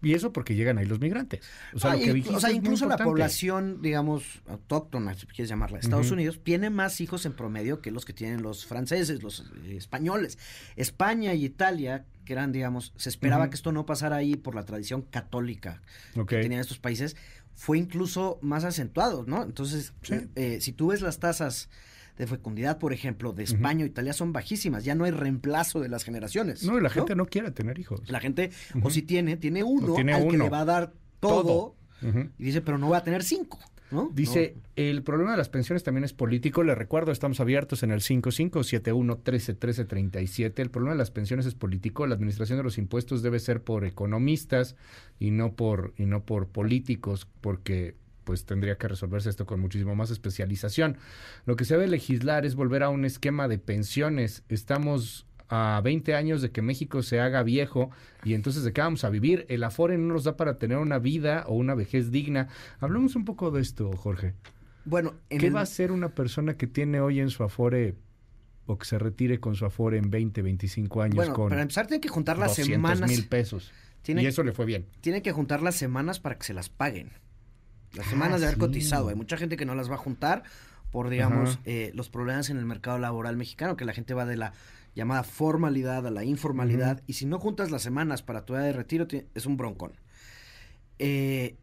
Y 0.00 0.14
eso 0.14 0.32
porque 0.32 0.54
llegan 0.54 0.78
ahí 0.78 0.86
los 0.86 0.98
migrantes. 0.98 1.44
O 1.74 1.78
sea, 1.78 1.92
ah, 1.92 2.52
incluso 2.52 2.86
la 2.86 2.96
población, 2.96 3.82
digamos, 3.82 4.42
autóctona, 4.48 5.14
si 5.14 5.26
quieres 5.26 5.48
llamarla, 5.48 5.78
Estados 5.78 6.10
Unidos, 6.10 6.40
tiene 6.42 6.70
más 6.70 7.00
hijos 7.00 7.26
en 7.26 7.34
promedio 7.34 7.82
que 7.82 7.90
los 7.90 8.04
que 8.04 8.14
tienen 8.14 8.42
los 8.42 8.64
franceses, 8.64 9.22
los 9.22 9.40
eh, 9.64 9.76
españoles. 9.76 10.38
España 10.76 11.34
y 11.34 11.44
Italia, 11.44 12.06
que 12.24 12.32
eran, 12.32 12.52
digamos, 12.52 12.94
se 12.96 13.10
esperaba 13.10 13.50
que 13.50 13.56
esto 13.56 13.70
no 13.70 13.84
pasara 13.84 14.16
ahí 14.16 14.36
por 14.36 14.54
la 14.54 14.64
tradición 14.64 15.02
católica 15.02 15.82
que 16.14 16.40
tenían 16.40 16.60
estos 16.60 16.78
países, 16.78 17.16
fue 17.54 17.76
incluso 17.76 18.38
más 18.40 18.64
acentuado, 18.64 19.24
¿no? 19.26 19.42
Entonces, 19.42 19.92
eh, 20.36 20.58
si 20.62 20.72
tú 20.72 20.88
ves 20.88 21.02
las 21.02 21.18
tasas 21.18 21.68
de 22.16 22.26
fecundidad, 22.26 22.78
por 22.78 22.92
ejemplo, 22.92 23.32
de 23.32 23.44
España 23.44 23.84
o 23.84 23.86
Italia 23.86 24.12
son 24.12 24.32
bajísimas. 24.32 24.84
Ya 24.84 24.94
no 24.94 25.04
hay 25.04 25.10
reemplazo 25.10 25.80
de 25.80 25.88
las 25.88 26.04
generaciones. 26.04 26.64
No, 26.64 26.78
y 26.78 26.82
la 26.82 26.90
gente 26.90 27.16
no 27.16 27.26
quiere 27.26 27.50
tener 27.50 27.78
hijos. 27.78 28.02
La 28.08 28.20
gente, 28.20 28.50
o 28.82 28.90
si 28.90 29.02
tiene, 29.02 29.36
tiene 29.36 29.62
uno 29.62 29.96
al 29.96 30.28
que 30.28 30.38
le 30.38 30.48
va 30.48 30.60
a 30.60 30.64
dar 30.64 30.92
todo, 31.20 31.76
y 32.38 32.44
dice, 32.44 32.60
pero 32.60 32.78
no 32.78 32.90
va 32.90 32.98
a 32.98 33.04
tener 33.04 33.22
cinco. 33.22 33.58
¿No? 33.90 34.10
Dice, 34.14 34.56
el 34.74 35.02
problema 35.02 35.32
de 35.32 35.36
las 35.36 35.50
pensiones 35.50 35.82
también 35.82 36.04
es 36.04 36.14
político. 36.14 36.62
Le 36.62 36.74
recuerdo, 36.74 37.12
estamos 37.12 37.40
abiertos 37.40 37.82
en 37.82 37.90
el 37.90 38.00
5571131337. 38.00 40.60
El 40.60 40.70
problema 40.70 40.94
de 40.94 40.98
las 40.98 41.10
pensiones 41.10 41.44
es 41.44 41.54
político. 41.54 42.06
La 42.06 42.14
administración 42.14 42.56
de 42.56 42.62
los 42.62 42.78
impuestos 42.78 43.22
debe 43.22 43.38
ser 43.38 43.62
por 43.62 43.84
economistas 43.84 44.76
y 45.18 45.30
no 45.30 45.52
por, 45.52 45.92
y 45.98 46.06
no 46.06 46.24
por 46.24 46.48
políticos, 46.48 47.28
porque 47.42 47.96
pues 48.24 48.44
tendría 48.44 48.78
que 48.78 48.88
resolverse 48.88 49.30
esto 49.30 49.46
con 49.46 49.60
muchísimo 49.60 49.94
más 49.94 50.10
especialización. 50.10 50.96
Lo 51.46 51.56
que 51.56 51.64
se 51.64 51.74
debe 51.74 51.88
legislar 51.88 52.46
es 52.46 52.54
volver 52.54 52.82
a 52.82 52.88
un 52.88 53.04
esquema 53.04 53.48
de 53.48 53.58
pensiones. 53.58 54.44
Estamos 54.48 55.26
a 55.48 55.82
20 55.84 56.14
años 56.14 56.40
de 56.40 56.50
que 56.50 56.62
México 56.62 57.02
se 57.02 57.20
haga 57.20 57.42
viejo 57.42 57.90
y 58.24 58.32
entonces 58.32 58.64
de 58.64 58.72
qué 58.72 58.80
vamos 58.80 59.04
a 59.04 59.10
vivir. 59.10 59.44
El 59.50 59.64
Afore 59.64 59.98
no 59.98 60.14
nos 60.14 60.24
da 60.24 60.36
para 60.36 60.58
tener 60.58 60.78
una 60.78 60.98
vida 60.98 61.44
o 61.46 61.54
una 61.54 61.74
vejez 61.74 62.10
digna. 62.10 62.48
Hablemos 62.80 63.16
un 63.16 63.26
poco 63.26 63.50
de 63.50 63.60
esto, 63.60 63.90
Jorge. 63.92 64.34
Bueno, 64.86 65.14
¿qué 65.28 65.50
va 65.50 65.60
a 65.60 65.64
hacer 65.64 65.92
una 65.92 66.08
persona 66.14 66.56
que 66.56 66.66
tiene 66.66 67.00
hoy 67.00 67.20
en 67.20 67.28
su 67.28 67.44
Afore 67.44 67.96
o 68.66 68.78
que 68.78 68.86
se 68.86 68.98
retire 68.98 69.40
con 69.40 69.54
su 69.54 69.66
Afore 69.66 69.98
en 69.98 70.10
20, 70.10 70.40
25 70.40 71.02
años 71.02 71.16
bueno, 71.16 71.34
con 71.34 71.50
para 71.50 71.62
empezar 71.62 71.86
tiene 71.86 72.00
que 72.00 72.08
juntar 72.08 72.38
las 72.38 72.54
semanas 72.54 73.08
mil 73.08 73.28
pesos. 73.28 73.72
y 74.06 74.26
eso 74.26 74.42
le 74.42 74.52
fue 74.52 74.64
bien. 74.64 74.86
Tiene 75.02 75.20
que 75.20 75.32
juntar 75.32 75.62
las 75.62 75.74
semanas 75.74 76.18
para 76.18 76.38
que 76.38 76.44
se 76.44 76.54
las 76.54 76.68
paguen. 76.68 77.10
Las 77.94 78.06
semanas 78.06 78.40
de 78.40 78.46
haber 78.46 78.56
ah, 78.56 78.60
cotizado. 78.60 79.08
Hay 79.08 79.14
mucha 79.14 79.36
gente 79.36 79.56
que 79.56 79.64
no 79.64 79.74
las 79.74 79.90
va 79.90 79.94
a 79.94 79.98
juntar 79.98 80.44
por, 80.90 81.08
digamos, 81.08 81.58
eh, 81.64 81.90
los 81.94 82.10
problemas 82.10 82.50
en 82.50 82.58
el 82.58 82.66
mercado 82.66 82.98
laboral 82.98 83.36
mexicano, 83.36 83.76
que 83.76 83.84
la 83.84 83.92
gente 83.92 84.14
va 84.14 84.26
de 84.26 84.36
la 84.36 84.52
llamada 84.94 85.22
formalidad 85.24 86.06
a 86.06 86.10
la 86.10 86.24
informalidad. 86.24 87.02
Y 87.06 87.14
si 87.14 87.24
no 87.24 87.38
juntas 87.38 87.70
las 87.70 87.82
semanas 87.82 88.22
para 88.22 88.44
tu 88.44 88.54
edad 88.54 88.64
de 88.64 88.72
retiro, 88.72 89.06
es 89.34 89.46
un 89.46 89.56
broncón. 89.56 89.92
Eh, 90.98 91.56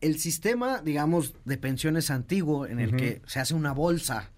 el 0.00 0.18
sistema, 0.18 0.80
digamos, 0.80 1.34
de 1.44 1.58
pensiones 1.58 2.10
antiguo, 2.10 2.66
en 2.66 2.80
el 2.80 2.96
que 2.96 3.20
se 3.26 3.40
hace 3.40 3.54
una 3.54 3.72
bolsa 3.72 4.30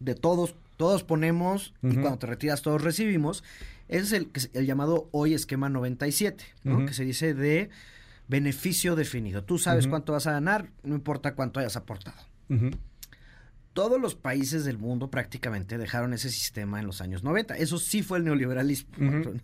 de 0.00 0.14
todos, 0.14 0.54
todos 0.76 1.04
ponemos 1.04 1.74
y 1.82 1.96
cuando 1.96 2.18
te 2.18 2.26
retiras 2.26 2.62
todos 2.62 2.82
recibimos, 2.82 3.44
es 3.88 4.12
el, 4.12 4.30
el 4.54 4.66
llamado 4.66 5.08
hoy 5.12 5.34
esquema 5.34 5.68
97, 5.68 6.44
¿no? 6.64 6.86
que 6.86 6.94
se 6.94 7.04
dice 7.04 7.34
de 7.34 7.68
beneficio 8.28 8.96
definido. 8.96 9.44
Tú 9.44 9.58
sabes 9.58 9.86
cuánto 9.86 10.12
vas 10.12 10.26
a 10.26 10.32
ganar, 10.32 10.70
no 10.82 10.94
importa 10.94 11.34
cuánto 11.34 11.60
hayas 11.60 11.76
aportado. 11.76 12.16
Todos 13.72 14.00
los 14.00 14.14
países 14.14 14.64
del 14.64 14.78
mundo 14.78 15.10
prácticamente 15.10 15.76
dejaron 15.76 16.14
ese 16.14 16.30
sistema 16.30 16.80
en 16.80 16.86
los 16.86 17.02
años 17.02 17.22
90. 17.22 17.58
Eso 17.58 17.78
sí 17.78 18.02
fue 18.02 18.18
el 18.18 18.24
neoliberalismo. 18.24 18.90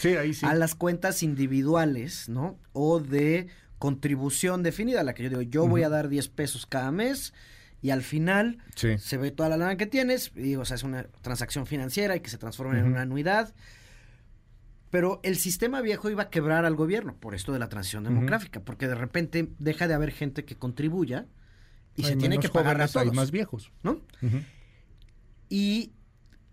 Sí, 0.00 0.08
ahí 0.16 0.34
sí. 0.34 0.44
A 0.44 0.54
las 0.54 0.74
cuentas 0.74 1.22
individuales, 1.22 2.28
¿no? 2.28 2.58
O 2.72 3.00
de 3.00 3.48
contribución 3.78 4.62
definida, 4.62 5.02
la 5.02 5.14
que 5.14 5.22
yo 5.22 5.30
digo, 5.30 5.42
yo 5.42 5.66
voy 5.66 5.82
a 5.82 5.88
dar 5.88 6.08
10 6.08 6.28
pesos 6.28 6.66
cada 6.66 6.90
mes 6.92 7.32
y 7.80 7.90
al 7.90 8.02
final 8.02 8.58
se 8.74 9.16
ve 9.16 9.30
toda 9.30 9.48
la 9.48 9.56
lana 9.56 9.76
que 9.76 9.86
tienes, 9.86 10.32
y 10.36 10.56
o 10.56 10.64
sea, 10.64 10.74
es 10.74 10.82
una 10.82 11.04
transacción 11.22 11.66
financiera 11.66 12.16
y 12.16 12.20
que 12.20 12.28
se 12.28 12.38
transforma 12.38 12.78
en 12.78 12.84
una 12.86 13.02
anuidad 13.02 13.54
pero 14.90 15.20
el 15.22 15.36
sistema 15.36 15.80
viejo 15.80 16.10
iba 16.10 16.24
a 16.24 16.30
quebrar 16.30 16.64
al 16.64 16.74
gobierno 16.74 17.14
por 17.16 17.34
esto 17.34 17.52
de 17.52 17.58
la 17.58 17.68
transición 17.68 18.04
demográfica, 18.04 18.60
porque 18.60 18.88
de 18.88 18.94
repente 18.94 19.50
deja 19.58 19.86
de 19.88 19.94
haber 19.94 20.12
gente 20.12 20.44
que 20.44 20.56
contribuya 20.56 21.26
y 21.94 22.04
se 22.04 22.16
tiene 22.16 22.38
que 22.38 22.48
pagar 22.48 22.80
a 22.80 22.88
todos. 22.88 23.06
Hay 23.06 23.12
más 23.12 23.30
viejos. 23.30 23.72
¿No? 23.82 24.00
Y 25.48 25.92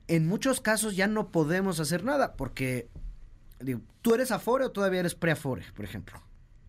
en 0.08 0.28
muchos 0.28 0.62
casos 0.62 0.96
ya 0.96 1.08
no 1.08 1.32
podemos 1.32 1.80
hacer 1.80 2.04
nada, 2.04 2.36
porque 2.36 2.90
digo, 3.60 3.82
¿tú 4.02 4.14
eres 4.16 4.32
afore 4.32 4.66
o 4.66 4.72
todavía 4.72 5.00
eres 5.00 5.16
preafore, 5.16 5.64
por 5.74 5.86
ejemplo? 5.86 6.22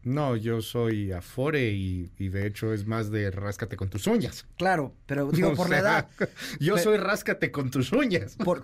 No, 0.07 0.37
yo 0.37 0.63
soy 0.63 1.11
afore 1.11 1.73
y, 1.73 2.07
de 2.17 2.47
hecho 2.47 2.73
es 2.73 2.87
más 2.87 3.11
de 3.11 3.33
ráscate 3.33 3.77
con 3.77 3.91
tus 3.91 4.07
uñas. 4.07 4.47
Claro, 4.57 4.95
pero 5.05 5.33
digo 5.33 5.53
por 5.57 5.69
la 5.69 5.79
edad. 5.81 6.09
Yo 6.61 6.79
soy 6.79 6.97
ráscate 6.97 7.51
con 7.51 7.73
tus 7.73 7.91
uñas. 7.93 8.37
Por, 8.37 8.63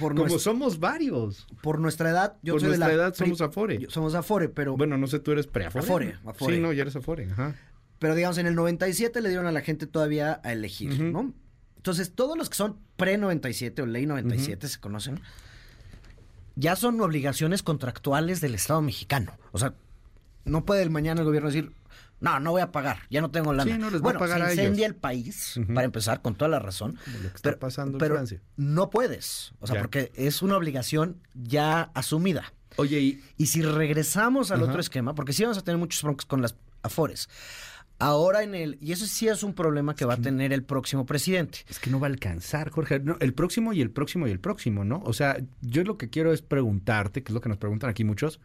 Como 0.00 0.38
somos 0.40 0.80
varios. 0.80 1.46
Por 1.62 1.78
nuestra 1.78 2.10
edad, 2.10 2.36
yo 2.42 2.58
soy 2.58 2.72
de 2.72 2.78
la 2.78 2.92
edad 2.92 3.14
somos 3.14 3.40
afore. 3.40 3.86
somos 3.88 4.16
afore, 4.16 4.48
pero... 4.48 4.76
Bueno, 4.76 4.98
no 4.98 5.06
sé, 5.06 5.20
tú 5.20 5.30
eres 5.30 5.46
preafore. 5.46 5.84
Afore, 5.84 6.16
afore. 6.26 6.56
Sí, 6.56 6.60
no, 6.60 6.72
ya 6.72 6.82
eres 6.82 6.96
afore, 6.96 7.30
ajá. 7.30 7.54
Pero 8.00 8.16
digamos, 8.16 8.38
en 8.38 8.48
el 8.48 8.56
97 8.56 9.20
le 9.20 9.28
dieron 9.28 9.46
a 9.46 9.52
la 9.52 9.60
gente 9.60 9.86
todavía 9.86 10.40
a 10.42 10.52
elegir, 10.52 11.00
¿no? 11.00 11.32
Entonces, 11.76 12.12
todos 12.12 12.36
los 12.36 12.50
que 12.50 12.56
son 12.56 12.80
pre-97 12.96 13.80
o 13.80 13.86
ley 13.86 14.06
97 14.06 14.66
se 14.66 14.80
conocen, 14.80 15.20
ya 16.56 16.74
son 16.74 17.00
obligaciones 17.00 17.62
contractuales 17.62 18.40
del 18.40 18.56
Estado 18.56 18.82
mexicano. 18.82 19.38
O 19.52 19.58
sea, 19.58 19.74
no 20.44 20.64
puede 20.64 20.82
el 20.82 20.90
mañana 20.90 21.20
el 21.20 21.26
gobierno 21.26 21.48
decir, 21.48 21.72
no, 22.20 22.40
no 22.40 22.52
voy 22.52 22.62
a 22.62 22.72
pagar, 22.72 22.98
ya 23.10 23.20
no 23.20 23.30
tengo 23.30 23.52
lana. 23.52 23.70
Sí, 23.70 23.78
no 23.78 23.90
les 23.90 24.00
bueno, 24.00 24.18
a 24.18 24.20
pagar 24.20 24.46
se 24.46 24.54
incendia 24.54 24.86
el 24.86 24.94
país, 24.94 25.60
para 25.74 25.84
empezar, 25.84 26.22
con 26.22 26.34
toda 26.34 26.48
la 26.48 26.58
razón. 26.58 26.98
pero, 27.42 27.58
pasando 27.58 27.98
en 27.98 28.12
Francia. 28.12 28.40
no 28.56 28.90
puedes, 28.90 29.52
o 29.60 29.66
sea, 29.66 29.80
porque 29.80 30.10
es 30.14 30.42
una 30.42 30.56
obligación 30.56 31.20
ya 31.34 31.90
asumida. 31.94 32.52
Oye, 32.76 33.00
y, 33.00 33.24
y 33.36 33.46
si 33.46 33.62
regresamos 33.62 34.50
al 34.50 34.62
otro 34.62 34.80
esquema, 34.80 35.14
porque 35.14 35.32
sí 35.32 35.42
vamos 35.42 35.58
a 35.58 35.62
tener 35.62 35.78
muchos 35.78 36.02
broncos 36.02 36.26
con 36.26 36.42
las 36.42 36.56
afores. 36.82 37.28
Ahora 37.98 38.42
en 38.42 38.54
el, 38.54 38.76
y 38.80 38.92
eso 38.92 39.06
sí 39.06 39.28
es 39.28 39.44
un 39.44 39.54
problema 39.54 39.94
que 39.94 40.04
va 40.04 40.14
a 40.14 40.16
tener 40.16 40.52
el 40.52 40.64
próximo 40.64 41.06
presidente. 41.06 41.60
Es 41.68 41.78
que 41.78 41.90
no 41.90 42.00
va 42.00 42.08
a 42.08 42.10
alcanzar, 42.10 42.70
Jorge. 42.70 43.00
el 43.20 43.34
próximo 43.34 43.72
y 43.72 43.80
el 43.80 43.90
próximo 43.90 44.26
y 44.26 44.30
el 44.30 44.40
próximo, 44.40 44.84
¿no? 44.84 45.00
O 45.04 45.12
sea, 45.12 45.36
yo 45.60 45.84
lo 45.84 45.96
que 45.96 46.10
quiero 46.10 46.32
es 46.32 46.42
preguntarte, 46.42 47.22
que 47.22 47.30
es 47.30 47.34
lo 47.34 47.40
que 47.40 47.48
nos 47.48 47.58
preguntan 47.58 47.90
aquí 47.90 48.02
muchos, 48.02 48.40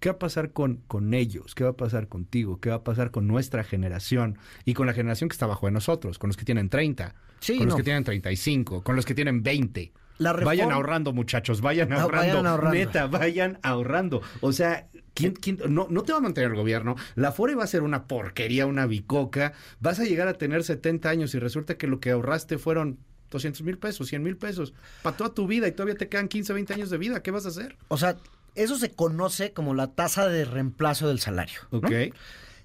¿Qué 0.00 0.10
va 0.10 0.14
a 0.14 0.18
pasar 0.18 0.52
con, 0.52 0.76
con 0.86 1.12
ellos? 1.14 1.54
¿Qué 1.54 1.64
va 1.64 1.70
a 1.70 1.76
pasar 1.76 2.08
contigo? 2.08 2.60
¿Qué 2.60 2.70
va 2.70 2.76
a 2.76 2.84
pasar 2.84 3.10
con 3.10 3.26
nuestra 3.26 3.64
generación? 3.64 4.38
Y 4.64 4.74
con 4.74 4.86
la 4.86 4.92
generación 4.92 5.28
que 5.28 5.34
está 5.34 5.46
bajo 5.46 5.66
de 5.66 5.72
nosotros, 5.72 6.18
con 6.18 6.28
los 6.28 6.36
que 6.36 6.44
tienen 6.44 6.68
30, 6.68 7.14
con 7.46 7.66
los 7.66 7.74
que 7.74 7.82
tienen 7.82 8.04
35, 8.04 8.82
con 8.82 8.96
los 8.96 9.04
que 9.04 9.14
tienen 9.14 9.42
20. 9.42 9.92
Vayan 10.18 10.72
ahorrando, 10.72 11.12
muchachos, 11.12 11.60
vayan 11.60 11.92
ahorrando. 11.92 12.42
vayan 12.42 12.72
Neta, 12.72 13.06
vayan 13.06 13.58
ahorrando. 13.62 14.20
O 14.40 14.52
sea, 14.52 14.88
¿quién, 15.14 15.32
quién, 15.34 15.58
no, 15.68 15.86
no 15.90 16.02
te 16.02 16.12
va 16.12 16.18
a 16.18 16.20
mantener 16.20 16.50
el 16.50 16.56
gobierno. 16.56 16.96
La 17.14 17.30
FORE 17.32 17.54
va 17.54 17.64
a 17.64 17.68
ser 17.68 17.82
una 17.82 18.06
porquería, 18.06 18.66
una 18.66 18.86
bicoca. 18.86 19.52
Vas 19.80 20.00
a 20.00 20.04
llegar 20.04 20.28
a 20.28 20.34
tener 20.34 20.64
70 20.64 21.08
años 21.08 21.34
y 21.34 21.38
resulta 21.38 21.76
que 21.76 21.86
lo 21.86 22.00
que 22.00 22.10
ahorraste 22.10 22.58
fueron 22.58 22.98
200 23.30 23.62
mil 23.62 23.78
pesos, 23.78 24.08
100 24.08 24.22
mil 24.22 24.36
pesos, 24.36 24.72
para 25.02 25.16
toda 25.16 25.34
tu 25.34 25.46
vida 25.46 25.68
y 25.68 25.72
todavía 25.72 25.96
te 25.96 26.08
quedan 26.08 26.28
15, 26.28 26.52
20 26.52 26.74
años 26.74 26.90
de 26.90 26.98
vida, 26.98 27.22
¿qué 27.22 27.30
vas 27.30 27.44
a 27.44 27.48
hacer? 27.48 27.76
O 27.88 27.98
sea, 27.98 28.16
eso 28.62 28.78
se 28.78 28.90
conoce 28.90 29.52
como 29.52 29.74
la 29.74 29.88
tasa 29.88 30.28
de 30.28 30.44
reemplazo 30.44 31.08
del 31.08 31.20
salario. 31.20 31.60
¿no? 31.70 31.78
Ok. 31.78 31.92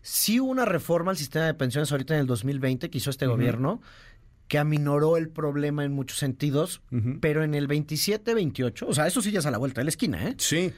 Sí 0.02 0.40
hubo 0.40 0.52
una 0.52 0.66
reforma 0.66 1.12
al 1.12 1.18
sistema 1.18 1.46
de 1.46 1.54
pensiones 1.54 1.92
ahorita 1.92 2.16
en 2.16 2.22
el 2.22 2.28
2020 2.28 2.90
que 2.90 2.98
hizo 2.98 3.10
este 3.10 3.26
gobierno 3.26 3.82
que 4.48 4.60
aminoró 4.60 5.18
el 5.18 5.30
problema 5.30 5.86
en 5.86 5.94
muchos 5.94 6.20
sentidos, 6.20 6.82
pero 7.22 7.44
en 7.44 7.56
el 7.56 7.68
27-28, 7.68 8.86
o 8.88 8.94
sea, 8.94 9.08
eso 9.08 9.22
sí 9.22 9.32
ya 9.32 9.40
es 9.40 9.46
a 9.46 9.52
la 9.52 9.58
vuelta 9.58 9.82
de 9.82 9.86
la 9.86 9.90
esquina, 9.90 10.28
¿eh? 10.28 10.36
Sí. 10.38 10.74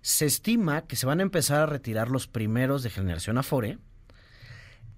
Se 0.00 0.24
estima 0.24 0.82
que 0.82 0.96
se 0.96 1.06
van 1.06 1.20
a 1.20 1.22
empezar 1.22 1.60
a 1.60 1.66
retirar 1.66 2.08
los 2.08 2.28
primeros 2.28 2.82
de 2.82 2.90
generación 2.90 3.36
Afore 3.36 3.78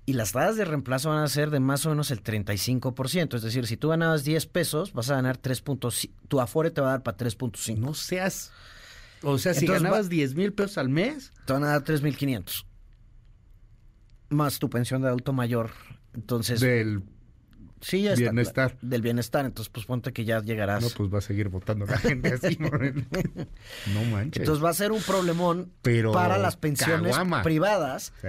y 0.04 0.12
las 0.12 0.32
tasas 0.32 0.56
de 0.56 0.64
reemplazo 0.64 1.08
van 1.08 1.24
a 1.24 1.28
ser 1.28 1.50
de 1.50 1.60
más 1.60 1.86
o 1.86 1.88
menos 1.88 2.10
el 2.10 2.22
35%. 2.22 3.34
Es 3.34 3.42
decir, 3.42 3.66
si 3.66 3.76
tú 3.76 3.88
ganabas 3.88 4.24
10 4.24 4.46
pesos, 4.46 4.92
vas 4.92 5.10
a 5.10 5.16
ganar 5.16 5.40
3.5. 5.40 6.10
Tu 6.28 6.40
Afore 6.40 6.70
te 6.70 6.80
va 6.80 6.88
a 6.88 6.90
dar 6.92 7.02
para 7.02 7.16
3.5. 7.16 7.78
No 7.78 7.94
seas... 7.94 8.52
O 9.22 9.38
sea, 9.38 9.54
si 9.54 9.60
Entonces, 9.60 9.82
ganabas 9.82 10.06
va- 10.06 10.10
10 10.10 10.34
mil 10.34 10.52
pesos 10.52 10.78
al 10.78 10.88
mes, 10.88 11.32
Te 11.46 11.52
van 11.52 11.64
a 11.64 11.68
dar 11.68 11.82
3.500. 11.84 12.64
Más 14.30 14.58
tu 14.58 14.70
pensión 14.70 15.02
de 15.02 15.08
adulto 15.08 15.32
mayor. 15.32 15.70
Entonces, 16.14 16.60
del... 16.60 17.02
sí, 17.80 18.02
ya 18.02 18.12
está. 18.12 18.22
bienestar. 18.22 18.78
Del 18.80 19.02
bienestar. 19.02 19.44
Entonces, 19.44 19.70
pues 19.70 19.84
ponte 19.86 20.12
que 20.12 20.24
ya 20.24 20.40
llegarás. 20.40 20.82
No, 20.82 20.88
pues 20.90 21.12
va 21.12 21.18
a 21.18 21.22
seguir 21.22 21.48
votando 21.50 21.84
la 21.86 21.98
gente 21.98 22.32
así. 22.32 22.56
No 23.94 24.04
manches. 24.10 24.40
Entonces 24.42 24.64
va 24.64 24.70
a 24.70 24.74
ser 24.74 24.92
un 24.92 25.02
problemón 25.02 25.72
Pero 25.82 26.12
para 26.12 26.38
las 26.38 26.56
pensiones 26.56 27.12
caguama. 27.12 27.42
privadas 27.42 28.12
Sí, 28.22 28.28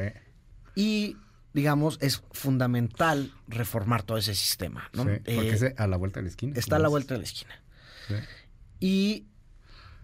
y, 0.75 1.17
digamos, 1.53 1.97
es 2.01 2.21
fundamental 2.31 3.31
reformar 3.47 4.03
todo 4.03 4.17
ese 4.17 4.35
sistema. 4.35 4.89
¿no? 4.93 5.03
sí, 5.05 5.09
Eh, 5.25 5.35
porque 5.35 5.51
es 5.51 5.65
a 5.77 5.87
la 5.87 5.97
vuelta 5.97 6.19
de 6.19 6.23
la 6.23 6.29
esquina. 6.29 6.53
está 6.57 6.75
a 6.75 6.79
la 6.79 6.87
vuelta 6.89 7.13
de 7.13 7.19
la 7.19 7.23
esquina. 7.25 7.61
Sí. 8.09 8.15
Y 8.81 9.27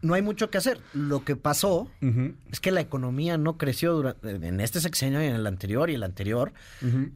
no 0.01 0.13
hay 0.13 0.21
mucho 0.21 0.49
que 0.49 0.57
hacer. 0.57 0.79
Lo 0.93 1.23
que 1.23 1.35
pasó 1.35 1.89
es 2.51 2.59
que 2.59 2.71
la 2.71 2.81
economía 2.81 3.37
no 3.37 3.57
creció 3.57 3.93
durante, 3.93 4.29
en 4.29 4.59
este 4.59 4.79
sexenio 4.79 5.21
y 5.21 5.25
en 5.25 5.35
el 5.35 5.45
anterior 5.47 5.89
y 5.89 5.95
el 5.95 6.03
anterior 6.03 6.53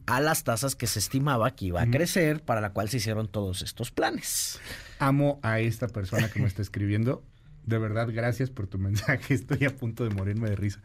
a 0.06 0.20
las 0.20 0.44
tasas 0.44 0.76
que 0.76 0.86
se 0.86 0.98
estimaba 0.98 1.54
que 1.54 1.66
iba 1.66 1.82
a 1.82 1.90
crecer, 1.90 2.42
para 2.42 2.60
la 2.60 2.70
cual 2.70 2.88
se 2.88 2.98
hicieron 2.98 3.28
todos 3.28 3.62
estos 3.62 3.90
planes. 3.90 4.60
Amo 4.98 5.40
a 5.42 5.60
esta 5.60 5.88
persona 5.88 6.30
que 6.30 6.40
me 6.40 6.46
está 6.46 6.62
escribiendo. 6.62 7.22
De 7.64 7.78
verdad, 7.78 8.08
gracias 8.12 8.50
por 8.50 8.66
tu 8.66 8.78
mensaje. 8.78 9.34
Estoy 9.34 9.64
a 9.64 9.74
punto 9.74 10.04
de 10.04 10.10
morirme 10.10 10.50
de 10.50 10.56
risa. 10.56 10.82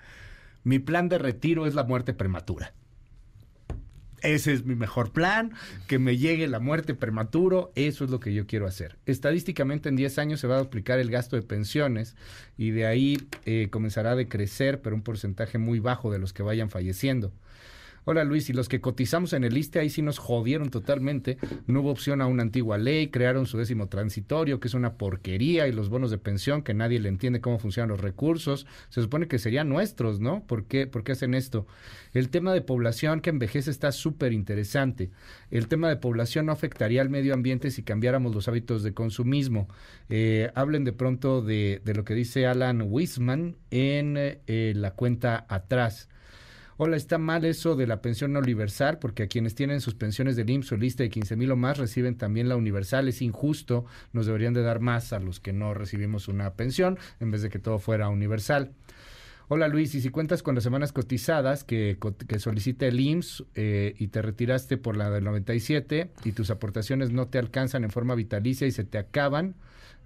Mi 0.64 0.80
plan 0.80 1.10
de 1.10 1.18
retiro 1.18 1.66
es 1.66 1.76
la 1.76 1.84
muerte 1.84 2.14
prematura. 2.14 2.74
Ese 4.22 4.54
es 4.54 4.66
mi 4.66 4.76
mejor 4.76 5.12
plan, 5.12 5.54
que 5.88 6.00
me 6.00 6.18
llegue 6.18 6.48
la 6.48 6.60
muerte 6.60 6.94
prematuro, 6.94 7.72
eso 7.76 8.04
es 8.04 8.10
lo 8.10 8.20
que 8.20 8.34
yo 8.34 8.48
quiero 8.48 8.68
hacer. 8.68 8.98
Estadísticamente 9.06 9.90
en 9.90 9.96
10 9.96 10.20
años 10.20 10.40
se 10.40 10.48
va 10.48 10.56
a 10.56 10.60
duplicar 10.60 11.00
el 11.00 11.10
gasto 11.10 11.36
de 11.36 11.42
pensiones 11.42 12.16
y 12.58 12.72
de 12.72 12.86
ahí 12.86 13.18
eh, 13.46 13.68
comenzará 13.72 14.12
a 14.12 14.16
decrecer, 14.16 14.82
pero 14.82 14.96
un 14.96 15.02
porcentaje 15.02 15.58
muy 15.58 15.80
bajo 15.80 16.12
de 16.12 16.20
los 16.20 16.34
que 16.34 16.44
vayan 16.44 16.70
falleciendo. 16.70 17.32
Hola 18.12 18.24
Luis, 18.24 18.50
y 18.50 18.54
los 18.54 18.70
que 18.70 18.82
cotizamos 18.82 19.34
en 19.34 19.44
el 19.44 19.56
ISTE 19.56 19.78
ahí 19.78 19.92
sí 19.92 20.02
nos 20.02 20.18
jodieron 20.18 20.72
totalmente. 20.72 21.38
No 21.68 21.82
hubo 21.82 21.92
opción 21.92 22.24
a 22.24 22.26
una 22.26 22.42
antigua 22.42 22.80
ley, 22.80 23.10
crearon 23.10 23.46
su 23.46 23.56
décimo 23.60 23.86
transitorio, 23.86 24.60
que 24.60 24.68
es 24.68 24.74
una 24.74 24.94
porquería, 24.94 25.68
y 25.68 25.72
los 25.72 25.90
bonos 25.90 26.10
de 26.10 26.18
pensión, 26.18 26.64
que 26.64 26.74
nadie 26.74 27.00
le 27.00 27.08
entiende 27.08 27.40
cómo 27.40 27.60
funcionan 27.60 27.90
los 27.90 28.02
recursos. 28.02 28.66
Se 28.90 29.04
supone 29.04 29.28
que 29.28 29.38
serían 29.38 29.70
nuestros, 29.70 30.20
¿no? 30.20 30.44
¿Por 30.48 30.66
qué, 30.66 30.88
¿Por 30.88 31.04
qué 31.04 31.12
hacen 31.12 31.36
esto? 31.36 31.68
El 32.12 32.30
tema 32.30 32.52
de 32.52 32.62
población 32.62 33.22
que 33.22 33.30
envejece 33.30 33.70
está 33.70 33.92
súper 33.92 34.34
interesante. 34.34 35.12
El 35.52 35.68
tema 35.68 35.88
de 35.88 35.98
población 35.98 36.48
no 36.48 36.52
afectaría 36.52 37.04
al 37.04 37.12
medio 37.12 37.36
ambiente 37.36 37.70
si 37.70 37.84
cambiáramos 37.84 38.34
los 38.34 38.48
hábitos 38.48 38.82
de 38.82 38.96
consumismo. 38.96 39.68
Eh, 40.10 40.50
hablen 40.56 40.84
de 40.84 40.94
pronto 40.94 41.44
de, 41.44 41.80
lo 41.86 42.04
que 42.06 42.16
dice 42.16 42.48
Alan 42.48 42.82
Wisman 42.90 43.56
en 43.70 44.16
eh, 44.18 44.74
la 44.76 44.96
cuenta 44.96 45.46
atrás. 45.48 46.09
Hola, 46.82 46.96
está 46.96 47.18
mal 47.18 47.44
eso 47.44 47.76
de 47.76 47.88
la 47.88 48.02
pensión 48.02 48.38
universal, 48.38 49.00
porque 49.00 49.24
a 49.24 49.28
quienes 49.28 49.54
tienen 49.54 49.82
sus 49.82 49.96
pensiones 49.96 50.38
del 50.38 50.50
IMSS 50.50 50.72
o 50.72 50.78
lista 50.78 51.04
de 51.04 51.10
15 51.10 51.36
mil 51.36 51.52
o 51.52 51.58
más 51.58 51.78
reciben 51.78 52.16
también 52.16 52.48
la 52.48 52.56
universal. 52.56 53.10
Es 53.10 53.22
injusto, 53.22 53.84
nos 54.14 54.28
deberían 54.28 54.54
de 54.54 54.62
dar 54.62 54.80
más 54.80 55.12
a 55.12 55.20
los 55.20 55.42
que 55.42 55.52
no 55.52 55.74
recibimos 55.74 56.30
una 56.30 56.54
pensión, 56.54 56.98
en 57.20 57.32
vez 57.32 57.42
de 57.42 57.50
que 57.50 57.60
todo 57.60 57.80
fuera 57.80 58.08
universal. 58.08 58.72
Hola 59.50 59.68
Luis, 59.68 59.94
y 59.94 60.00
si 60.00 60.10
cuentas 60.10 60.42
con 60.42 60.56
las 60.56 60.64
semanas 60.64 60.94
cotizadas 60.94 61.66
que, 61.66 61.98
co- 62.00 62.16
que 62.16 62.40
solicita 62.40 62.86
el 62.86 62.98
IMSS 62.98 63.44
eh, 63.56 63.96
y 63.98 64.08
te 64.08 64.22
retiraste 64.22 64.78
por 64.78 64.96
la 64.96 65.10
del 65.10 65.26
97 65.26 66.12
y 66.24 66.32
tus 66.32 66.50
aportaciones 66.50 67.12
no 67.12 67.28
te 67.28 67.40
alcanzan 67.40 67.84
en 67.84 67.90
forma 67.90 68.16
vitalicia 68.16 68.68
y 68.68 68.72
se 68.72 68.86
te 68.86 69.00
acaban, 69.00 69.56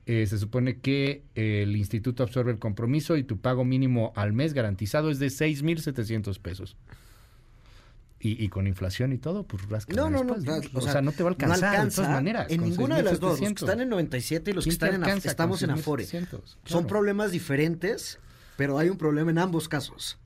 eh, 0.06 0.26
se 0.28 0.38
supone 0.38 0.80
que 0.80 1.24
el 1.36 1.76
instituto 1.76 2.24
absorbe 2.24 2.52
el 2.52 2.60
compromiso 2.60 3.16
y 3.16 3.24
tu 3.24 3.40
pago 3.40 3.64
mínimo 3.64 4.12
al 4.16 4.34
mes 4.34 4.54
garantizado 4.54 5.10
es 5.10 5.20
de 5.20 5.28
6.700 5.28 6.40
pesos. 6.40 6.76
Y, 8.20 8.42
y 8.42 8.48
con 8.48 8.68
inflación 8.68 9.12
y 9.12 9.18
todo, 9.18 9.44
pues 9.44 9.68
rasca 9.68 9.94
No, 9.94 10.10
no, 10.10 10.24
no. 10.24 10.36
después, 10.36 10.74
o 10.74 10.78
O, 10.78 10.92
sea, 10.92 11.02
no 11.02 11.12
te 11.12 11.24
va 11.24 11.30
a 11.30 11.34
alcanzar 11.34 11.60
de 11.60 11.66
alcanza 11.68 12.04
todas 12.04 12.12
maneras. 12.12 12.48
En 12.50 12.64
ninguna 12.64 12.96
de 12.96 13.04
las 13.04 13.20
dos. 13.20 13.32
Los 13.32 13.40
que 13.40 13.46
6,700. 13.48 13.70
están 13.70 13.82
en 13.82 13.90
97 13.90 14.52
y 14.52 14.54
los 14.54 14.64
que 14.64 14.70
¿Quién 14.70 14.80
te 14.80 14.86
están 14.86 15.10
en 15.10 15.18
estamos 15.18 15.62
en 15.62 15.72
Afore. 15.72 16.06
6,700? 16.06 16.58
Son 16.64 16.88
problemas 16.88 17.32
diferentes, 17.32 18.20
pero 18.56 18.78
hay 18.78 18.90
un 18.90 18.98
problema 18.98 19.30
en 19.32 19.40
ambos 19.40 19.68
casos. 19.68 20.20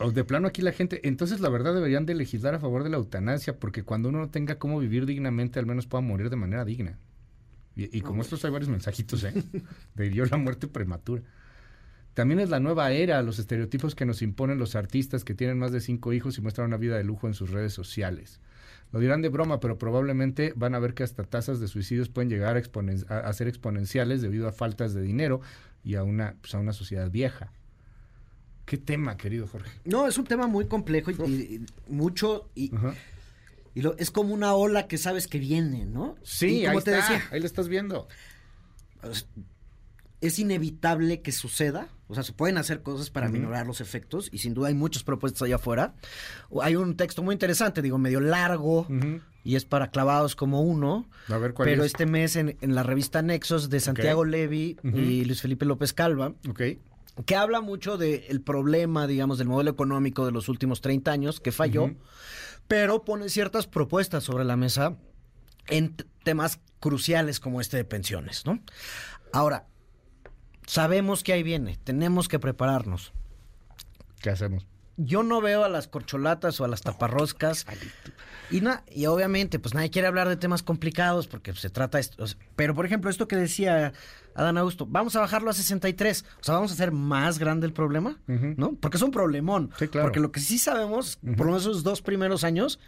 O 0.00 0.10
de 0.10 0.24
plano 0.24 0.48
aquí 0.48 0.62
la 0.62 0.72
gente, 0.72 1.00
entonces 1.08 1.40
la 1.40 1.48
verdad 1.48 1.74
deberían 1.74 2.06
de 2.06 2.14
legislar 2.14 2.54
a 2.54 2.60
favor 2.60 2.84
de 2.84 2.90
la 2.90 2.96
eutanasia, 2.96 3.58
porque 3.58 3.82
cuando 3.82 4.08
uno 4.08 4.18
no 4.18 4.30
tenga 4.30 4.58
cómo 4.58 4.78
vivir 4.78 5.06
dignamente, 5.06 5.58
al 5.58 5.66
menos 5.66 5.86
pueda 5.86 6.02
morir 6.02 6.30
de 6.30 6.36
manera 6.36 6.64
digna. 6.64 6.98
Y, 7.78 7.96
y 7.96 8.00
como 8.00 8.22
estos 8.22 8.44
hay 8.44 8.50
varios 8.50 8.68
mensajitos, 8.68 9.22
¿eh? 9.24 9.32
De 9.94 10.10
yo 10.12 10.24
la 10.26 10.36
muerte 10.36 10.66
prematura. 10.66 11.22
También 12.14 12.40
es 12.40 12.50
la 12.50 12.58
nueva 12.58 12.90
era, 12.90 13.22
los 13.22 13.38
estereotipos 13.38 13.94
que 13.94 14.04
nos 14.04 14.20
imponen 14.22 14.58
los 14.58 14.74
artistas 14.74 15.22
que 15.24 15.34
tienen 15.34 15.58
más 15.60 15.70
de 15.70 15.80
cinco 15.80 16.12
hijos 16.12 16.36
y 16.36 16.40
muestran 16.40 16.66
una 16.66 16.76
vida 16.76 16.96
de 16.96 17.04
lujo 17.04 17.28
en 17.28 17.34
sus 17.34 17.50
redes 17.50 17.72
sociales. 17.72 18.40
Lo 18.90 18.98
dirán 18.98 19.22
de 19.22 19.28
broma, 19.28 19.60
pero 19.60 19.78
probablemente 19.78 20.52
van 20.56 20.74
a 20.74 20.80
ver 20.80 20.94
que 20.94 21.04
hasta 21.04 21.22
tasas 21.22 21.60
de 21.60 21.68
suicidios 21.68 22.08
pueden 22.08 22.28
llegar 22.30 22.56
a, 22.56 22.60
exponen- 22.60 23.08
a- 23.08 23.20
a 23.20 23.32
ser 23.32 23.46
exponenciales 23.46 24.20
debido 24.22 24.48
a 24.48 24.52
faltas 24.52 24.92
de 24.94 25.02
dinero 25.02 25.40
y 25.84 25.94
a 25.94 26.02
una, 26.02 26.34
pues, 26.40 26.54
a 26.56 26.58
una 26.58 26.72
sociedad 26.72 27.08
vieja. 27.10 27.52
¿Qué 28.64 28.76
tema, 28.78 29.16
querido 29.16 29.46
Jorge? 29.46 29.70
No, 29.84 30.08
es 30.08 30.18
un 30.18 30.24
tema 30.24 30.48
muy 30.48 30.66
complejo 30.66 31.10
y, 31.12 31.14
y- 31.14 31.54
y 31.54 31.92
mucho. 31.92 32.50
Y, 32.56 32.74
Ajá. 32.74 32.94
Y 33.74 33.82
lo- 33.82 33.96
es 33.98 34.10
como 34.10 34.34
una 34.34 34.54
ola 34.54 34.86
que 34.86 34.98
sabes 34.98 35.26
que 35.28 35.38
viene, 35.38 35.84
¿no? 35.86 36.16
Sí, 36.22 36.62
como 36.64 36.78
ahí 36.78 36.84
te 36.84 36.90
está, 36.98 37.12
decía, 37.12 37.28
ahí 37.30 37.40
lo 37.40 37.46
estás 37.46 37.68
viendo. 37.68 38.08
es 40.20 40.38
inevitable 40.40 41.20
que 41.22 41.30
suceda. 41.30 41.88
O 42.08 42.14
sea, 42.14 42.22
se 42.24 42.32
pueden 42.32 42.58
hacer 42.58 42.82
cosas 42.82 43.10
para 43.10 43.26
Ujú. 43.28 43.36
minorar 43.36 43.66
los 43.66 43.80
efectos 43.80 44.28
y 44.32 44.38
sin 44.38 44.54
duda 44.54 44.68
hay 44.68 44.74
muchas 44.74 45.04
propuestas 45.04 45.42
allá 45.42 45.56
afuera. 45.56 45.94
Hay 46.62 46.74
un 46.74 46.96
texto 46.96 47.22
muy 47.22 47.34
interesante, 47.34 47.82
digo, 47.82 47.98
medio 47.98 48.20
largo 48.20 48.86
y 49.44 49.54
es 49.56 49.64
para 49.64 49.90
clavados 49.90 50.34
como 50.34 50.62
uno. 50.62 51.08
A 51.28 51.36
ver 51.38 51.52
cuál 51.54 51.68
Pero 51.68 51.84
es. 51.84 51.92
este 51.92 52.06
mes 52.06 52.34
en, 52.34 52.56
en 52.60 52.74
la 52.74 52.82
revista 52.82 53.22
Nexos 53.22 53.68
de 53.70 53.78
Santiago 53.78 54.24
Levy 54.24 54.76
Ujú. 54.82 54.96
y 54.98 55.24
Luis 55.24 55.40
Felipe 55.42 55.64
López 55.66 55.92
Calva, 55.92 56.34
Ok. 56.48 56.62
que 57.24 57.36
habla 57.36 57.60
mucho 57.60 57.96
del 57.98 58.40
problema, 58.40 59.06
digamos, 59.06 59.38
del 59.38 59.46
modelo 59.48 59.70
económico 59.70 60.24
de 60.26 60.32
los 60.32 60.48
últimos 60.48 60.80
30 60.80 61.12
años 61.12 61.38
que 61.40 61.52
falló. 61.52 61.92
Pero 62.68 63.04
pone 63.04 63.28
ciertas 63.28 63.66
propuestas 63.66 64.24
sobre 64.24 64.44
la 64.44 64.56
mesa 64.56 64.96
en 65.66 65.96
temas 66.22 66.60
cruciales 66.80 67.40
como 67.40 67.60
este 67.60 67.76
de 67.78 67.84
pensiones, 67.84 68.44
¿no? 68.46 68.60
Ahora, 69.32 69.66
sabemos 70.66 71.22
que 71.22 71.32
ahí 71.32 71.42
viene, 71.42 71.76
tenemos 71.82 72.28
que 72.28 72.38
prepararnos. 72.38 73.12
¿Qué 74.22 74.30
hacemos? 74.30 74.66
Yo 74.96 75.22
no 75.22 75.40
veo 75.40 75.64
a 75.64 75.68
las 75.68 75.86
corcholatas 75.88 76.60
o 76.60 76.64
a 76.64 76.68
las 76.68 76.82
taparroscas. 76.82 77.66
Y, 78.50 78.62
na- 78.62 78.82
y 78.90 79.06
obviamente, 79.06 79.58
pues 79.58 79.74
nadie 79.74 79.90
quiere 79.90 80.08
hablar 80.08 80.28
de 80.28 80.36
temas 80.36 80.62
complicados 80.62 81.28
porque 81.28 81.52
se 81.54 81.70
trata 81.70 81.98
esto. 82.00 82.22
o 82.24 82.26
sea, 82.26 82.38
pero, 82.56 82.74
por 82.74 82.84
ejemplo, 82.84 83.10
esto 83.10 83.28
que 83.28 83.36
decía 83.36 83.92
Adán 84.38 84.56
Augusto, 84.56 84.86
vamos 84.86 85.16
a 85.16 85.20
bajarlo 85.20 85.50
a 85.50 85.52
63. 85.52 86.24
O 86.40 86.44
sea, 86.44 86.54
vamos 86.54 86.70
a 86.70 86.74
hacer 86.74 86.92
más 86.92 87.40
grande 87.40 87.66
el 87.66 87.72
problema. 87.72 88.18
¿no? 88.28 88.76
Porque 88.76 88.96
es 88.96 89.02
un 89.02 89.10
problemón. 89.10 89.70
Sí, 89.76 89.88
claro. 89.88 90.06
Porque 90.06 90.20
lo 90.20 90.30
que 90.30 90.38
sí 90.38 90.58
sabemos, 90.58 91.18
por 91.36 91.40
lo 91.40 91.46
menos 91.46 91.62
esos 91.62 91.82
dos 91.82 92.02
primeros 92.02 92.44
años, 92.44 92.78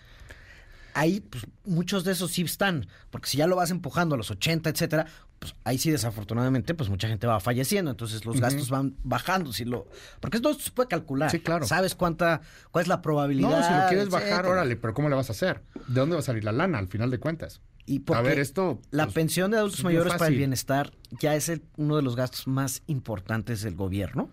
ahí 0.94 1.20
pues, 1.20 1.44
muchos 1.64 2.04
de 2.04 2.12
esos 2.12 2.30
sí 2.30 2.42
están. 2.42 2.86
Porque 3.10 3.28
si 3.28 3.36
ya 3.36 3.48
lo 3.48 3.56
vas 3.56 3.72
empujando 3.72 4.14
a 4.14 4.18
los 4.18 4.30
80, 4.30 4.70
etcétera, 4.70 5.06
pues 5.40 5.56
ahí 5.64 5.78
sí 5.78 5.90
desafortunadamente 5.90 6.74
pues 6.74 6.88
mucha 6.88 7.08
gente 7.08 7.26
va 7.26 7.40
falleciendo. 7.40 7.90
Entonces 7.90 8.24
los 8.24 8.40
gastos 8.40 8.70
van 8.70 8.94
bajando. 9.02 9.52
Si 9.52 9.64
lo, 9.64 9.88
porque 10.20 10.36
esto 10.36 10.54
se 10.54 10.70
puede 10.70 10.88
calcular. 10.88 11.32
Sí, 11.32 11.40
claro. 11.40 11.66
Sabes 11.66 11.96
cuánta, 11.96 12.42
cuál 12.70 12.82
es 12.82 12.88
la 12.88 13.02
probabilidad. 13.02 13.50
No, 13.50 13.66
si 13.66 13.74
lo 13.74 13.88
quieres 13.88 14.08
bajar, 14.08 14.46
órale, 14.46 14.76
pero 14.76 14.94
¿cómo 14.94 15.08
le 15.08 15.16
vas 15.16 15.30
a 15.30 15.32
hacer? 15.32 15.62
¿De 15.88 15.98
dónde 15.98 16.14
va 16.14 16.20
a 16.20 16.24
salir 16.24 16.44
la 16.44 16.52
lana 16.52 16.78
al 16.78 16.86
final 16.86 17.10
de 17.10 17.18
cuentas? 17.18 17.60
Y 17.86 18.00
porque 18.00 18.18
a 18.18 18.22
ver, 18.22 18.38
esto. 18.38 18.80
la 18.90 19.04
pues, 19.04 19.14
pensión 19.14 19.50
de 19.50 19.58
adultos 19.58 19.82
mayores 19.82 20.12
para 20.14 20.28
el 20.28 20.36
bienestar 20.36 20.92
ya 21.20 21.34
es 21.34 21.48
el- 21.48 21.62
uno 21.76 21.96
de 21.96 22.02
los 22.02 22.14
gastos 22.16 22.46
más 22.46 22.82
importantes 22.86 23.62
del 23.62 23.74
gobierno. 23.74 24.30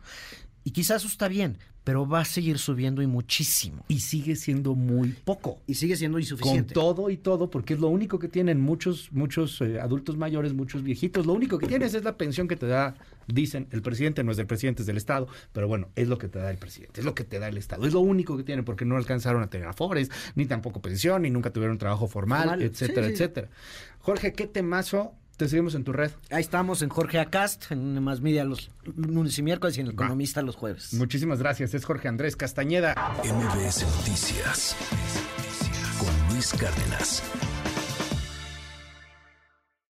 Y 0.68 0.72
quizás 0.72 0.98
eso 0.98 1.08
está 1.08 1.30
bien, 1.30 1.60
pero 1.86 2.06
va 2.06 2.20
a 2.20 2.26
seguir 2.26 2.58
subiendo 2.58 3.02
y 3.02 3.08
muchísimo. 3.08 3.86
Y 3.88 4.02
sigue 4.02 4.36
siendo 4.36 4.76
muy 4.76 5.14
poco. 5.24 5.62
Y 5.66 5.76
sigue 5.76 5.96
siendo 5.96 6.20
insuficiente. 6.20 6.74
Con 6.74 6.84
todo 6.84 7.10
y 7.10 7.16
todo, 7.16 7.50
porque 7.50 7.76
es 7.76 7.80
lo 7.80 7.88
único 7.88 8.20
que 8.20 8.28
tienen 8.28 8.60
muchos, 8.60 9.10
muchos 9.14 9.62
eh, 9.62 9.80
adultos 9.80 10.18
mayores, 10.18 10.54
muchos 10.54 10.84
viejitos. 10.84 11.26
Lo 11.26 11.32
único 11.32 11.58
que 11.58 11.68
tienes 11.68 11.94
es 11.94 12.04
la 12.04 12.18
pensión 12.18 12.50
que 12.50 12.58
te 12.58 12.68
da, 12.68 12.96
dicen, 13.28 13.70
el 13.72 13.82
presidente, 13.82 14.26
no 14.26 14.32
es 14.32 14.36
del 14.36 14.46
presidente, 14.46 14.82
es 14.82 14.88
del 14.88 14.98
Estado, 14.98 15.30
pero 15.54 15.70
bueno, 15.70 15.88
es 15.96 16.10
lo 16.10 16.18
que 16.18 16.28
te 16.28 16.38
da 16.38 16.52
el 16.52 16.58
presidente, 16.58 17.00
es 17.00 17.06
lo 17.06 17.16
que 17.16 17.24
te 17.24 17.40
da 17.40 17.48
el 17.48 17.56
Estado. 17.56 17.88
Es 17.88 17.94
lo 17.94 18.02
único 18.02 18.36
que 18.36 18.44
tienen, 18.44 18.66
porque 18.66 18.84
no 18.84 18.98
alcanzaron 18.98 19.42
a 19.44 19.50
tener 19.50 19.70
afores, 19.70 20.12
ni 20.36 20.48
tampoco 20.48 20.82
pensión, 20.82 21.22
ni 21.22 21.30
nunca 21.30 21.54
tuvieron 21.54 21.78
trabajo 21.78 22.10
formal, 22.10 22.62
etcétera, 22.62 23.08
etcétera. 23.08 23.48
Jorge, 24.00 24.34
¿qué 24.34 24.48
temazo 24.48 25.14
te 25.38 25.48
seguimos 25.48 25.76
en 25.76 25.84
tu 25.84 25.94
red. 25.94 26.12
Ahí 26.32 26.42
estamos 26.42 26.82
en 26.82 26.90
Jorge 26.90 27.20
Acast, 27.20 27.72
en 27.72 28.04
Más 28.04 28.22
Media 28.22 28.44
los 28.44 28.72
lunes 28.96 29.38
y 29.38 29.44
miércoles 29.44 29.78
y 29.78 29.82
en 29.82 29.88
El 29.88 29.94
Economista 29.94 30.42
los 30.42 30.56
jueves. 30.56 30.94
Muchísimas 30.94 31.40
gracias. 31.40 31.74
Es 31.74 31.86
Jorge 31.86 32.08
Andrés 32.08 32.36
Castañeda. 32.36 32.96
MBS 33.24 33.84
Noticias 33.98 34.76
con 36.00 36.34
Luis 36.34 36.52
Cárdenas. 36.54 37.24